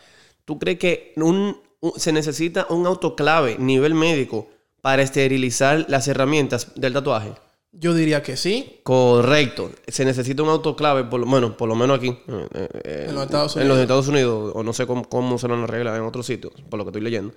[0.45, 4.47] ¿Tú crees que un, un- se necesita un autoclave nivel médico
[4.81, 7.33] para esterilizar las herramientas del tatuaje?
[7.73, 8.79] Yo diría que sí.
[8.83, 9.71] Correcto.
[9.87, 12.09] Se necesita un autoclave, por lo, bueno, por lo menos aquí.
[12.09, 13.81] eh, eh, En los Estados En los Unidos.
[13.81, 16.83] Estados Unidos, o no sé cómo, cómo se lo arreglan en otros sitios, por lo
[16.85, 17.33] que estoy leyendo.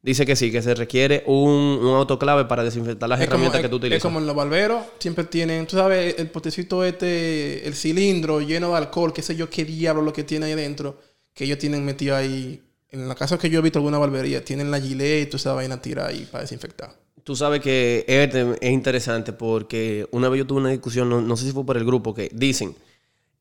[0.00, 3.62] Dice que sí, que se requiere un, un autoclave para desinfectar las Es herramientas es-
[3.62, 4.02] que tú es utilizas.
[4.02, 8.76] como en los barberos, siempre tienen, tú sabes, el potecito este, el cilindro lleno de
[8.76, 11.00] alcohol, qué sé yo qué diablo lo que tiene ahí dentro,
[11.34, 12.62] que ellos tienen metido ahí.
[12.90, 15.52] En la casa que yo he visto alguna barbería, tienen la gilet y toda esa
[15.54, 16.94] vaina tira ahí para desinfectar.
[17.28, 21.44] Tú sabes que es interesante porque una vez yo tuve una discusión, no, no sé
[21.44, 22.74] si fue por el grupo, que dicen,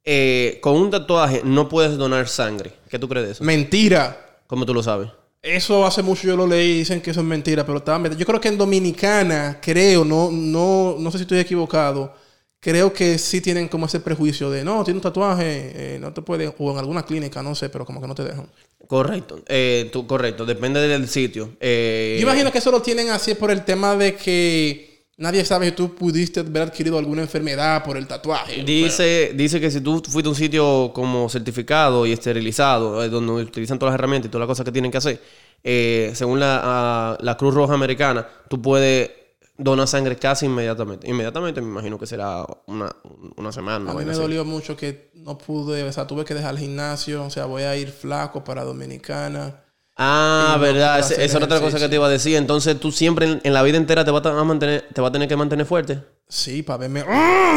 [0.04, 2.73] eh, con un tatuaje no puedes donar sangre.
[2.89, 3.45] ¿Qué tú crees de eso?
[3.45, 4.41] Mentira.
[4.45, 5.08] ¿Cómo tú lo sabes?
[5.41, 8.26] Eso hace mucho yo lo leí y dicen que eso es mentira, pero también yo
[8.26, 12.13] creo que en Dominicana, creo, no, no, no sé si estoy equivocado,
[12.60, 16.21] creo que sí tienen como ese prejuicio de no, tiene un tatuaje, eh, no te
[16.21, 18.50] pueden, o en alguna clínica, no sé, pero como que no te dejan.
[18.88, 21.52] Correcto, eh, tú, correcto, depende del sitio.
[21.60, 25.67] Eh, Yo imagino que eso lo tienen así por el tema de que nadie sabe
[25.67, 28.63] si tú pudiste haber adquirido alguna enfermedad por el tatuaje.
[28.63, 33.34] Dice, dice que si tú fuiste a un sitio como certificado y esterilizado, eh, donde
[33.34, 35.21] utilizan todas las herramientas y todas las cosas que tienen que hacer,
[35.63, 39.10] eh, según la, ah, la Cruz Roja Americana, tú puedes
[39.58, 41.10] donar sangre casi inmediatamente.
[41.10, 42.96] Inmediatamente me imagino que será una,
[43.36, 43.91] una semana.
[43.91, 44.22] A mí me así.
[44.22, 47.63] dolió mucho que no pude, o sea, tuve que dejar el gimnasio, o sea, voy
[47.63, 49.63] a ir flaco para Dominicana.
[50.00, 52.36] Ah, no verdad, esa era otra cosa que te iba a decir.
[52.36, 55.12] Entonces tú siempre en, en la vida entera te vas a, mantener, te vas a
[55.12, 56.04] tener que mantener fuerte.
[56.30, 57.02] Sí, para verme.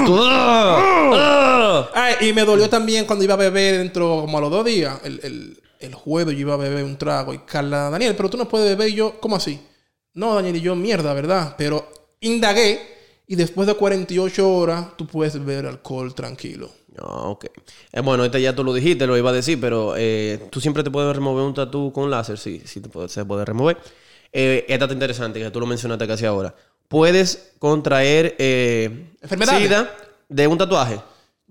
[0.07, 1.91] Tú- ¡Ah!
[1.93, 5.01] Ay, y me dolió también cuando iba a beber dentro, como a los dos días,
[5.05, 7.35] el, el, el jueves yo iba a beber un trago.
[7.35, 8.89] Y Carla, Daniel, pero tú no puedes beber.
[8.89, 9.61] Y yo, ¿cómo así?
[10.15, 11.55] No, Daniel, y yo, mierda, ¿verdad?
[11.57, 11.89] Pero
[12.21, 12.81] indagué
[13.27, 16.71] y después de 48 horas tú puedes beber alcohol tranquilo.
[16.97, 17.47] No, ok.
[17.93, 20.83] Eh, bueno, este ya tú lo dijiste, lo iba a decir, pero eh, tú siempre
[20.83, 23.79] te puedes remover un tatú con láser, sí, sí te puede- se puede remover.
[24.33, 26.55] Eh, esta está interesante, que tú lo mencionaste casi ahora.
[26.89, 29.63] Puedes contraer eh, Enfermedades.
[29.63, 29.97] SIDA
[30.29, 31.01] de un tatuaje.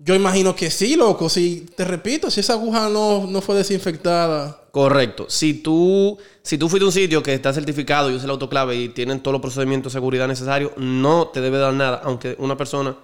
[0.02, 1.28] Yo imagino que sí, loco.
[1.28, 4.62] Si, te repito, si esa aguja no, no fue desinfectada.
[4.70, 5.26] Correcto.
[5.28, 8.76] Si tú, si tú fuiste a un sitio que está certificado y usa el autoclave
[8.76, 12.56] y tienen todos los procedimientos de seguridad necesarios, no te debe dar nada, aunque una
[12.56, 12.96] persona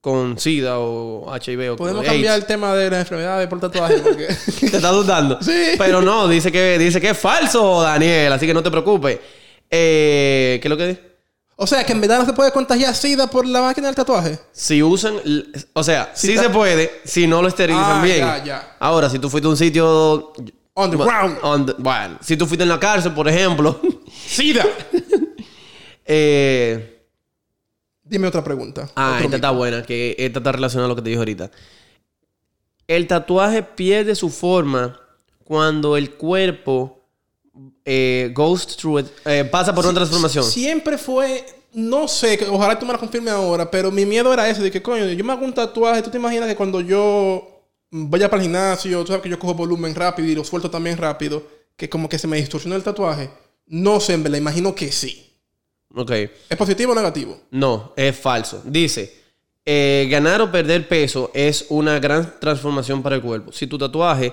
[0.00, 3.98] con SIDA o HIV o Podemos AIDS cambiar el tema de las enfermedades por tatuaje.
[3.98, 4.26] Porque...
[4.60, 5.38] te está dudando.
[5.40, 5.74] Sí.
[5.78, 9.20] Pero no, dice que, dice que es falso, Daniel, así que no te preocupes.
[9.70, 11.09] Eh, ¿Qué es lo que dice?
[11.62, 14.38] O sea, que en verdad no se puede contagiar SIDA por la máquina del tatuaje.
[14.50, 15.16] Si usan,
[15.74, 18.18] o sea, Si sí se puede si no lo esterilizan Ah, bien.
[18.20, 18.76] ya, ya.
[18.80, 20.32] Ahora, si tú fuiste a un sitio...
[20.74, 21.38] Underground.
[21.42, 23.78] on the- bueno, si tú fuiste en la cárcel, por ejemplo,
[24.26, 24.64] SIDA.
[26.06, 27.06] eh,
[28.02, 28.88] Dime otra pregunta.
[28.96, 31.50] Ah, esta está buena, que esta está relacionada a lo que te dije ahorita.
[32.88, 34.98] El tatuaje pierde su forma
[35.44, 36.99] cuando el cuerpo
[37.84, 40.44] eh, goes through it, eh, pasa por una transformación.
[40.44, 44.62] Siempre fue, no sé, ojalá tú me lo confirmes ahora, pero mi miedo era ese,
[44.62, 48.30] de que coño, yo me hago un tatuaje, tú te imaginas que cuando yo vaya
[48.30, 51.42] para el gimnasio, tú sabes que yo cojo volumen rápido y lo suelto también rápido,
[51.76, 53.30] que como que se me distorsionó el tatuaje.
[53.66, 55.26] No sé, me la imagino que sí.
[55.94, 57.40] Ok, ¿Es positivo o negativo?
[57.50, 58.62] no, es falso.
[58.64, 59.12] Dice,
[59.64, 63.50] eh, ganar o perder peso es una gran transformación para el cuerpo.
[63.50, 64.32] Si tu tatuaje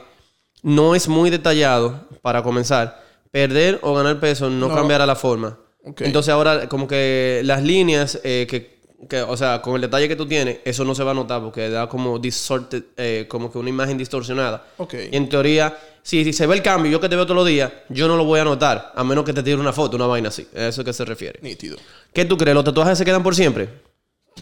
[0.61, 3.06] no es muy detallado, para comenzar,
[3.37, 4.73] perder o ganar peso no, No.
[4.75, 5.59] cambiará la forma.
[5.99, 10.15] Entonces ahora como que las líneas eh, que, que, o sea, con el detalle que
[10.15, 13.59] tú tienes, eso no se va a notar porque da como distorted, eh, como que
[13.59, 14.65] una imagen distorsionada.
[14.91, 17.47] Y en teoría, si, si se ve el cambio, yo que te veo todos los
[17.47, 20.07] días, yo no lo voy a notar, a menos que te tire una foto, una
[20.07, 20.47] vaina así.
[20.55, 21.39] A eso es que se refiere.
[21.43, 21.77] Nítido.
[22.11, 22.55] ¿Qué tú crees?
[22.55, 23.69] ¿Los tatuajes se quedan por siempre?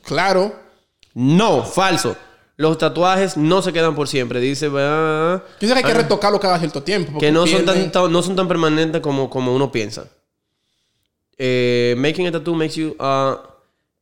[0.04, 0.56] Claro.
[1.14, 2.16] No, falso.
[2.58, 4.40] Los tatuajes no se quedan por siempre.
[4.40, 7.20] Dice, ah, Yo sé que hay que retocarlo cada cierto tiempo.
[7.20, 10.06] que no son, tan, no son tan permanentes como, como uno piensa.
[11.38, 12.96] Eh, making a tattoo makes you...
[13.00, 13.42] ah,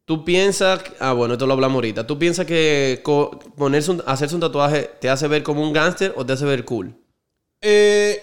[0.05, 0.81] Tú piensas...
[0.99, 2.05] Ah, bueno, esto lo hablamos ahorita.
[2.05, 3.01] ¿Tú piensas que
[3.57, 6.65] ponerse un- hacerse un tatuaje te hace ver como un gángster o te hace ver
[6.65, 6.93] cool?
[7.61, 8.21] Eh,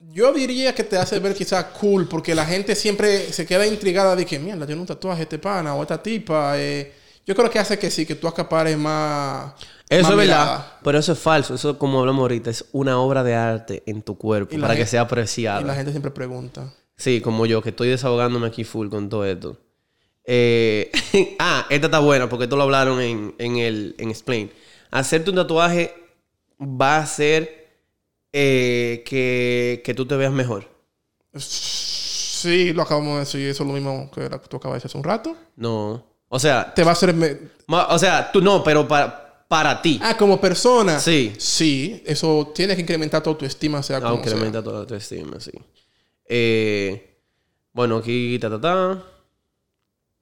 [0.00, 4.16] yo diría que te hace ver quizás cool, porque la gente siempre se queda intrigada
[4.16, 6.54] de que, mierda, tiene un tatuaje este pana o esta tipa.
[6.56, 6.94] eh.
[7.28, 9.52] Yo creo que hace que sí, que tú acapares más.
[9.90, 10.66] Eso es verdad.
[10.82, 11.54] Pero eso es falso.
[11.54, 14.86] Eso, como hablamos ahorita, es una obra de arte en tu cuerpo Y para que
[14.86, 15.60] sea Y apreciada.
[15.60, 16.72] la gente siempre pregunta.
[16.96, 19.58] Sí, como yo, que estoy desahogándome aquí full con todo esto.
[20.24, 20.90] Eh,
[21.38, 24.50] ah, esta está buena porque esto lo hablaron en, en el en Explain.
[24.90, 25.94] Hacerte un tatuaje
[26.58, 27.68] va a ser
[28.32, 30.66] eh, que, que tú te veas mejor.
[31.36, 33.46] Sí, lo acabamos de decir.
[33.48, 35.36] Eso es lo mismo que tú acabas de decir hace un rato.
[35.56, 36.06] No.
[36.28, 37.14] O sea, Te va a hacer...
[37.68, 39.98] o sea, tú no, pero para, para ti.
[40.02, 40.98] Ah, como persona.
[41.00, 41.32] Sí.
[41.38, 44.36] Sí, eso tiene que incrementar tu autoestima, sea como Aunque sea.
[44.36, 45.52] incrementa toda tu estima, sí.
[46.26, 47.18] Eh,
[47.72, 49.02] bueno, aquí, ta, ta, ta.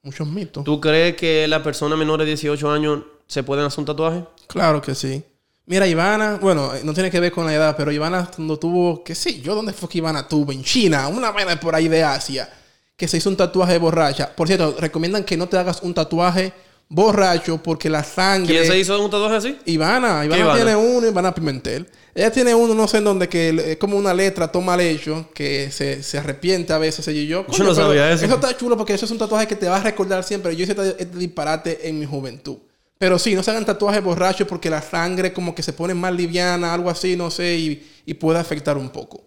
[0.03, 0.63] Muchos mitos.
[0.65, 4.25] ¿Tú crees que las personas menores de 18 años se pueden hacer un tatuaje?
[4.47, 5.23] Claro que sí.
[5.69, 9.03] Mira, Ivana, bueno, eh, no tiene que ver con la edad, pero Ivana cuando tuvo,
[9.03, 10.53] qué sé yo, ¿dónde fue que Ivana tuvo?
[10.53, 12.49] En China, una vaina por ahí de Asia,
[12.97, 14.35] que se hizo un tatuaje de borracha.
[14.35, 16.53] Por cierto, recomiendan que no te hagas un tatuaje
[16.89, 18.55] borracho porque la sangre...
[18.55, 19.59] ¿Quién se hizo un tatuaje así?
[19.67, 20.55] Ivana, Ivana Ivana?
[20.55, 21.87] tiene uno, Ivana Pimentel.
[22.15, 25.29] Ella tiene uno, no sé en dónde, que es como una letra, todo mal hecho,
[25.35, 27.07] que se, se arrepiente a veces.
[27.09, 28.25] Y yo, Yo no sabía eso.
[28.25, 30.57] Eso está chulo porque eso es un tatuaje que te va a recordar siempre.
[30.57, 32.57] Yo hice este, este disparate en mi juventud.
[32.97, 36.15] Pero sí, no se hagan tatuajes borrachos porque la sangre como que se pone más
[36.15, 39.23] liviana, algo así, no sé, y, y puede afectar un poco.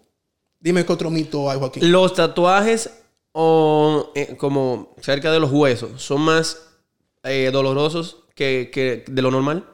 [0.58, 1.92] Dime qué otro mito hay, Joaquín.
[1.92, 2.90] Los tatuajes
[3.32, 6.58] o, eh, como cerca de los huesos son más
[7.22, 9.66] eh, dolorosos que, que de lo normal.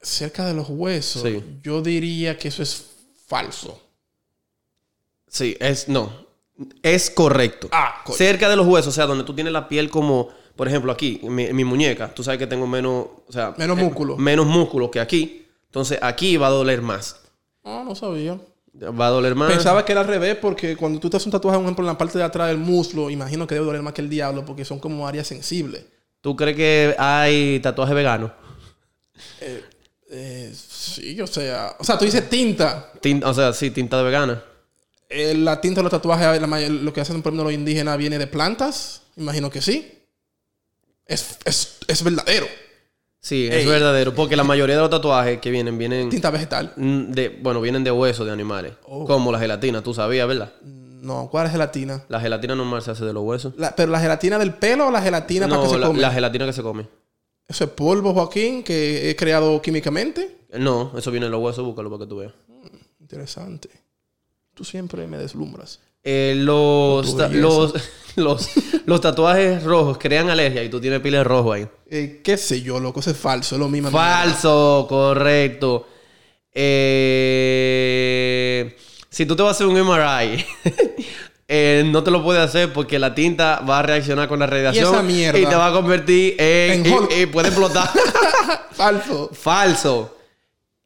[0.00, 1.42] Cerca de los huesos, Sí.
[1.62, 2.86] yo diría que eso es
[3.26, 3.80] falso.
[5.28, 6.12] Sí, es no.
[6.82, 7.68] Es correcto.
[7.72, 8.16] Ah, coño.
[8.18, 11.18] Cerca de los huesos, o sea, donde tú tienes la piel como, por ejemplo, aquí,
[11.22, 14.16] mi, mi muñeca, tú sabes que tengo menos, o sea, Menos eh, músculo.
[14.16, 15.46] menos músculo que aquí.
[15.66, 17.20] Entonces, aquí va a doler más.
[17.64, 18.38] Ah, no sabía.
[18.74, 19.52] Va a doler más.
[19.52, 21.88] Pensaba que era al revés porque cuando tú te haces un tatuaje, por ejemplo, en
[21.88, 24.64] la parte de atrás del muslo, imagino que debe doler más que el diablo porque
[24.64, 25.84] son como áreas sensibles.
[26.22, 28.32] ¿Tú crees que hay tatuaje vegano?
[30.08, 31.76] Eh, sí, o sea...
[31.78, 32.92] O sea, tú dices tinta.
[33.00, 34.42] Tinta, o sea, sí, tinta de vegana.
[35.08, 38.18] Eh, la tinta de los tatuajes, la lo que hacen, por ejemplo, los indígenas viene
[38.18, 39.02] de plantas.
[39.16, 39.98] Imagino que sí.
[41.06, 42.46] Es, es, es verdadero.
[43.22, 43.60] Sí, Ey.
[43.60, 44.14] es verdadero.
[44.14, 46.72] Porque la mayoría de los tatuajes que vienen, vienen Tinta vegetal.
[46.76, 48.72] mm, de, bueno, vienen de huesos de animales.
[48.84, 49.04] Oh.
[49.06, 50.52] Como la gelatina, tú sabías, ¿verdad?
[50.62, 52.04] No, ¿cuál es gelatina?
[52.08, 53.54] La gelatina normal se hace de los huesos.
[53.56, 56.00] La- ¿Pero la gelatina del pelo o la gelatina para que No, se la, come?
[56.00, 56.86] la gelatina que se come.
[57.48, 60.38] Eso es polvo, Joaquín, que he creado químicamente.
[60.58, 62.32] No, eso viene de los huesos, búscalo para que tú veas.
[63.00, 63.68] Interesante.
[64.54, 65.80] Tú siempre me deslumbras.
[66.04, 67.74] Eh, los, ta- los,
[68.16, 68.48] los,
[68.86, 71.66] los tatuajes rojos crean alergia y tú tienes pila de rojo ahí.
[71.90, 73.00] Eh, ¿Qué sé yo, loco?
[73.00, 73.54] Eso es falso.
[73.54, 73.90] Es lo mismo.
[73.90, 75.86] Falso, correcto.
[77.44, 78.76] Eh,
[79.08, 80.44] si tú te vas a hacer un MRI,
[81.48, 84.92] eh, no te lo puedes hacer porque la tinta va a reaccionar con la radiación
[84.94, 85.38] esa mierda?
[85.38, 86.86] y te va a convertir en...
[86.86, 87.90] En y- y puede explotar.
[88.72, 89.30] Falso.
[89.32, 90.16] Falso.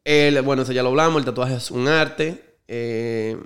[0.03, 1.19] El- bueno, eso ya lo hablamos.
[1.19, 2.43] El tatuaje es un arte.
[2.67, 3.37] Eh,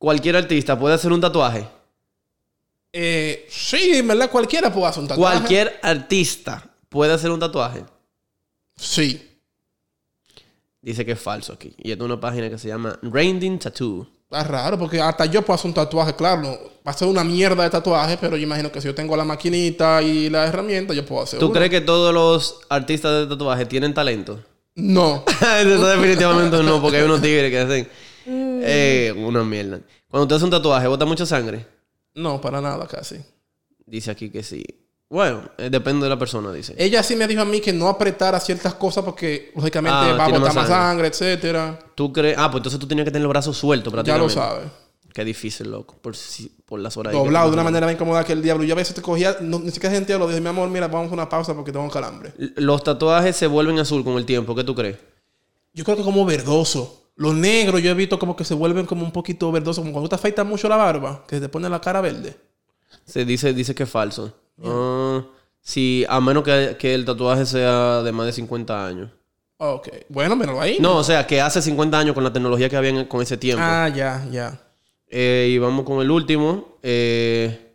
[0.00, 1.68] cualquier artista puede hacer un tatuaje.
[2.92, 5.36] Eh, sí, en verdad cualquiera puede hacer un tatuaje.
[5.36, 7.84] Cualquier artista puede hacer un tatuaje.
[8.76, 9.28] Sí.
[10.80, 11.74] Dice que es falso aquí.
[11.78, 14.06] Y es de una página que se llama Rainding Tattoo.
[14.30, 16.58] Es raro porque hasta yo puedo hacer un tatuaje, claro.
[16.86, 19.24] Va a ser una mierda de tatuaje, pero yo imagino que si yo tengo la
[19.24, 21.54] maquinita y la herramienta, yo puedo hacer ¿Tú uno.
[21.54, 24.40] crees que todos los artistas de tatuaje tienen talento?
[24.76, 25.24] No.
[25.60, 27.88] Eso definitivamente no, porque hay unos tigres que hacen
[28.62, 29.80] eh, una mierda.
[30.08, 31.66] Cuando tú haces un tatuaje, bota mucha sangre.
[32.14, 33.16] No, para nada casi.
[33.86, 34.64] Dice aquí que sí.
[35.08, 36.74] Bueno, eh, depende de la persona, dice.
[36.78, 40.22] Ella sí me dijo a mí que no apretara ciertas cosas porque lógicamente Ah, va
[40.24, 41.78] a tiene botar más más sangre, etcétera.
[41.96, 42.36] ¿Tú crees?
[42.38, 44.34] Ah, pues entonces tú tenías que tener los brazos sueltos Ya prácticamente.
[44.34, 44.68] lo sabes.
[45.12, 45.96] Qué difícil, loco.
[46.00, 47.12] Por, si- por las horas.
[47.12, 48.62] ahí que Doblado de una manera bien cómoda que el diablo.
[48.62, 51.10] Yo a veces te cogía, no, ni siquiera sentía lo dije, mi amor, mira, vamos
[51.10, 52.32] a una pausa porque tengo un calambre.
[52.56, 54.54] Los tatuajes se vuelven azul con el tiempo.
[54.54, 54.98] ¿Qué tú crees?
[55.74, 56.99] Yo creo que como verdoso.
[57.20, 60.08] Los negros yo he visto como que se vuelven como un poquito verdosos, como cuando
[60.08, 62.34] te afeitas mucho la barba, que se te pone la cara verde.
[63.04, 64.34] Se dice, dice que es falso.
[64.64, 65.22] Ah,
[65.60, 69.10] sí, a menos que, que el tatuaje sea de más de 50 años.
[69.58, 69.88] Ok.
[70.08, 70.78] Bueno, míralo ahí.
[70.80, 73.62] No, o sea, que hace 50 años con la tecnología que había con ese tiempo.
[73.62, 74.58] Ah, ya, ya.
[75.06, 76.78] Eh, y vamos con el último.
[76.82, 77.69] Eh,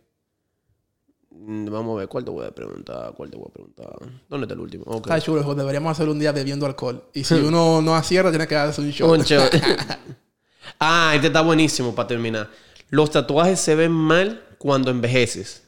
[1.46, 3.12] vamos a ver, ¿cuál te voy a preguntar?
[3.16, 3.96] ¿Cuál te voy a preguntar?
[4.28, 4.84] ¿Dónde está el último?
[4.96, 5.54] Está chulo.
[5.54, 7.04] Deberíamos hacer un día bebiendo alcohol.
[7.14, 9.10] Y si uno no acierta, tiene que darse un shot.
[9.10, 9.54] Un shot.
[10.80, 12.50] ah, este está buenísimo para terminar.
[12.90, 15.62] Los tatuajes se ven mal cuando envejeces.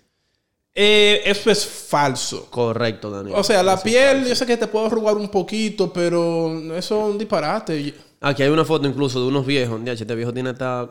[0.74, 2.46] Eh, eso es falso.
[2.50, 3.36] Correcto, Daniel.
[3.36, 7.06] O sea, la Eso piel, yo sé que te puedo arrugar un poquito, pero eso
[7.06, 7.94] es un disparate.
[8.20, 9.80] Aquí hay una foto incluso de unos viejos.
[9.84, 10.88] Ya, este viejo tiene esta...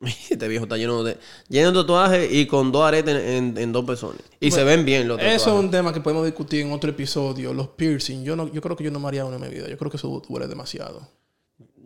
[0.30, 1.18] Este viejo está lleno de...
[1.48, 4.20] Lleno de tatuajes y con dos aretes en, en dos personas.
[4.40, 5.42] Y se ven bien los tatuajes.
[5.42, 7.54] Eso es un tema que podemos discutir en otro episodio.
[7.54, 8.24] Los piercing.
[8.24, 9.68] Yo, no, yo creo que yo no me haría uno en mi vida.
[9.68, 11.08] Yo creo que eso duele demasiado.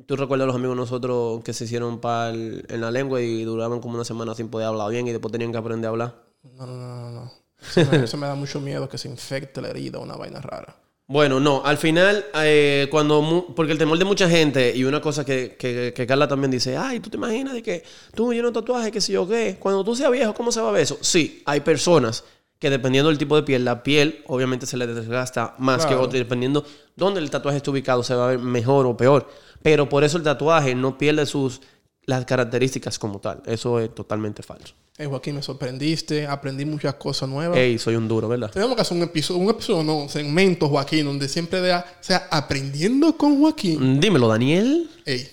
[0.06, 3.80] ¿Tú recuerdas a los amigos nosotros que se hicieron pal en la lengua y duraban
[3.80, 6.14] como una semana sin poder hablar bien y después tenían que aprender a hablar?
[6.42, 7.10] No, no, no, no.
[7.10, 7.32] no.
[7.60, 10.74] Eso me, eso me da mucho miedo que se infecte la herida una vaina rara.
[11.10, 13.22] Bueno, no, al final, eh, cuando.
[13.22, 16.50] mu- Porque el temor de mucha gente, y una cosa que, que, que Carla también
[16.50, 17.82] dice, ay, ¿tú te imaginas de que
[18.14, 19.56] tú lleno tatuaje, que si yo qué?
[19.58, 20.98] Cuando tú seas viejo, ¿cómo se va a ver eso?
[21.00, 22.24] Sí, hay personas
[22.58, 25.96] que dependiendo del tipo de piel, la piel obviamente se le desgasta más Claro.
[26.00, 28.94] que otra, y dependiendo dónde el tatuaje esté ubicado, se va a ver mejor o
[28.96, 29.28] peor.
[29.62, 31.62] Pero por eso el tatuaje no pierde sus
[32.08, 33.42] las características como tal.
[33.44, 34.72] Eso es totalmente falso.
[34.96, 36.26] Hey, Joaquín, me sorprendiste.
[36.26, 37.58] Aprendí muchas cosas nuevas.
[37.58, 38.50] Ey, soy un duro, ¿verdad?
[38.50, 41.60] Tenemos que hacer un episodio, un episodio, no, un segmento, Joaquín, donde siempre
[42.00, 44.00] sea, aprendiendo con Joaquín.
[44.00, 44.88] Dímelo, Daniel.
[45.04, 45.28] Hey,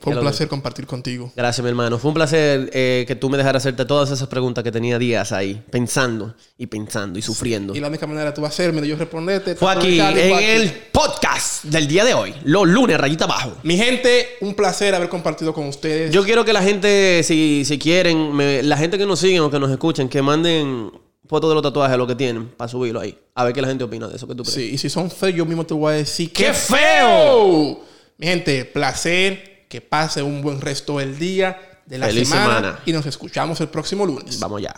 [0.00, 1.32] Fue un placer compartir contigo.
[1.34, 1.98] Gracias, mi hermano.
[1.98, 5.32] Fue un placer eh, que tú me dejaras hacerte todas esas preguntas que tenía días
[5.32, 7.74] ahí, pensando y pensando y sufriendo.
[7.74, 10.16] Y la única manera tú vas a hacerme de yo responderte Fue aquí, en
[10.60, 13.56] el podcast del día de hoy, los lunes, rayita abajo.
[13.64, 16.12] Mi gente, un placer haber compartido con ustedes.
[16.12, 19.50] Yo quiero que la gente, si, si quieren, me- la gente que nos siguen o
[19.50, 20.92] que nos escuchen, que manden
[21.26, 23.18] fotos de los tatuajes, lo que tienen, para subirlo ahí.
[23.34, 24.54] A ver qué la gente opina de eso que tú crees.
[24.54, 27.87] Sí, y si son feos, yo mismo te voy a decir ¡Qué feo!
[28.18, 31.56] Mi gente, placer, que pase un buen resto del día,
[31.86, 32.80] de la Feliz semana, semana.
[32.84, 34.40] y nos escuchamos el próximo lunes.
[34.40, 34.74] Vamos ya.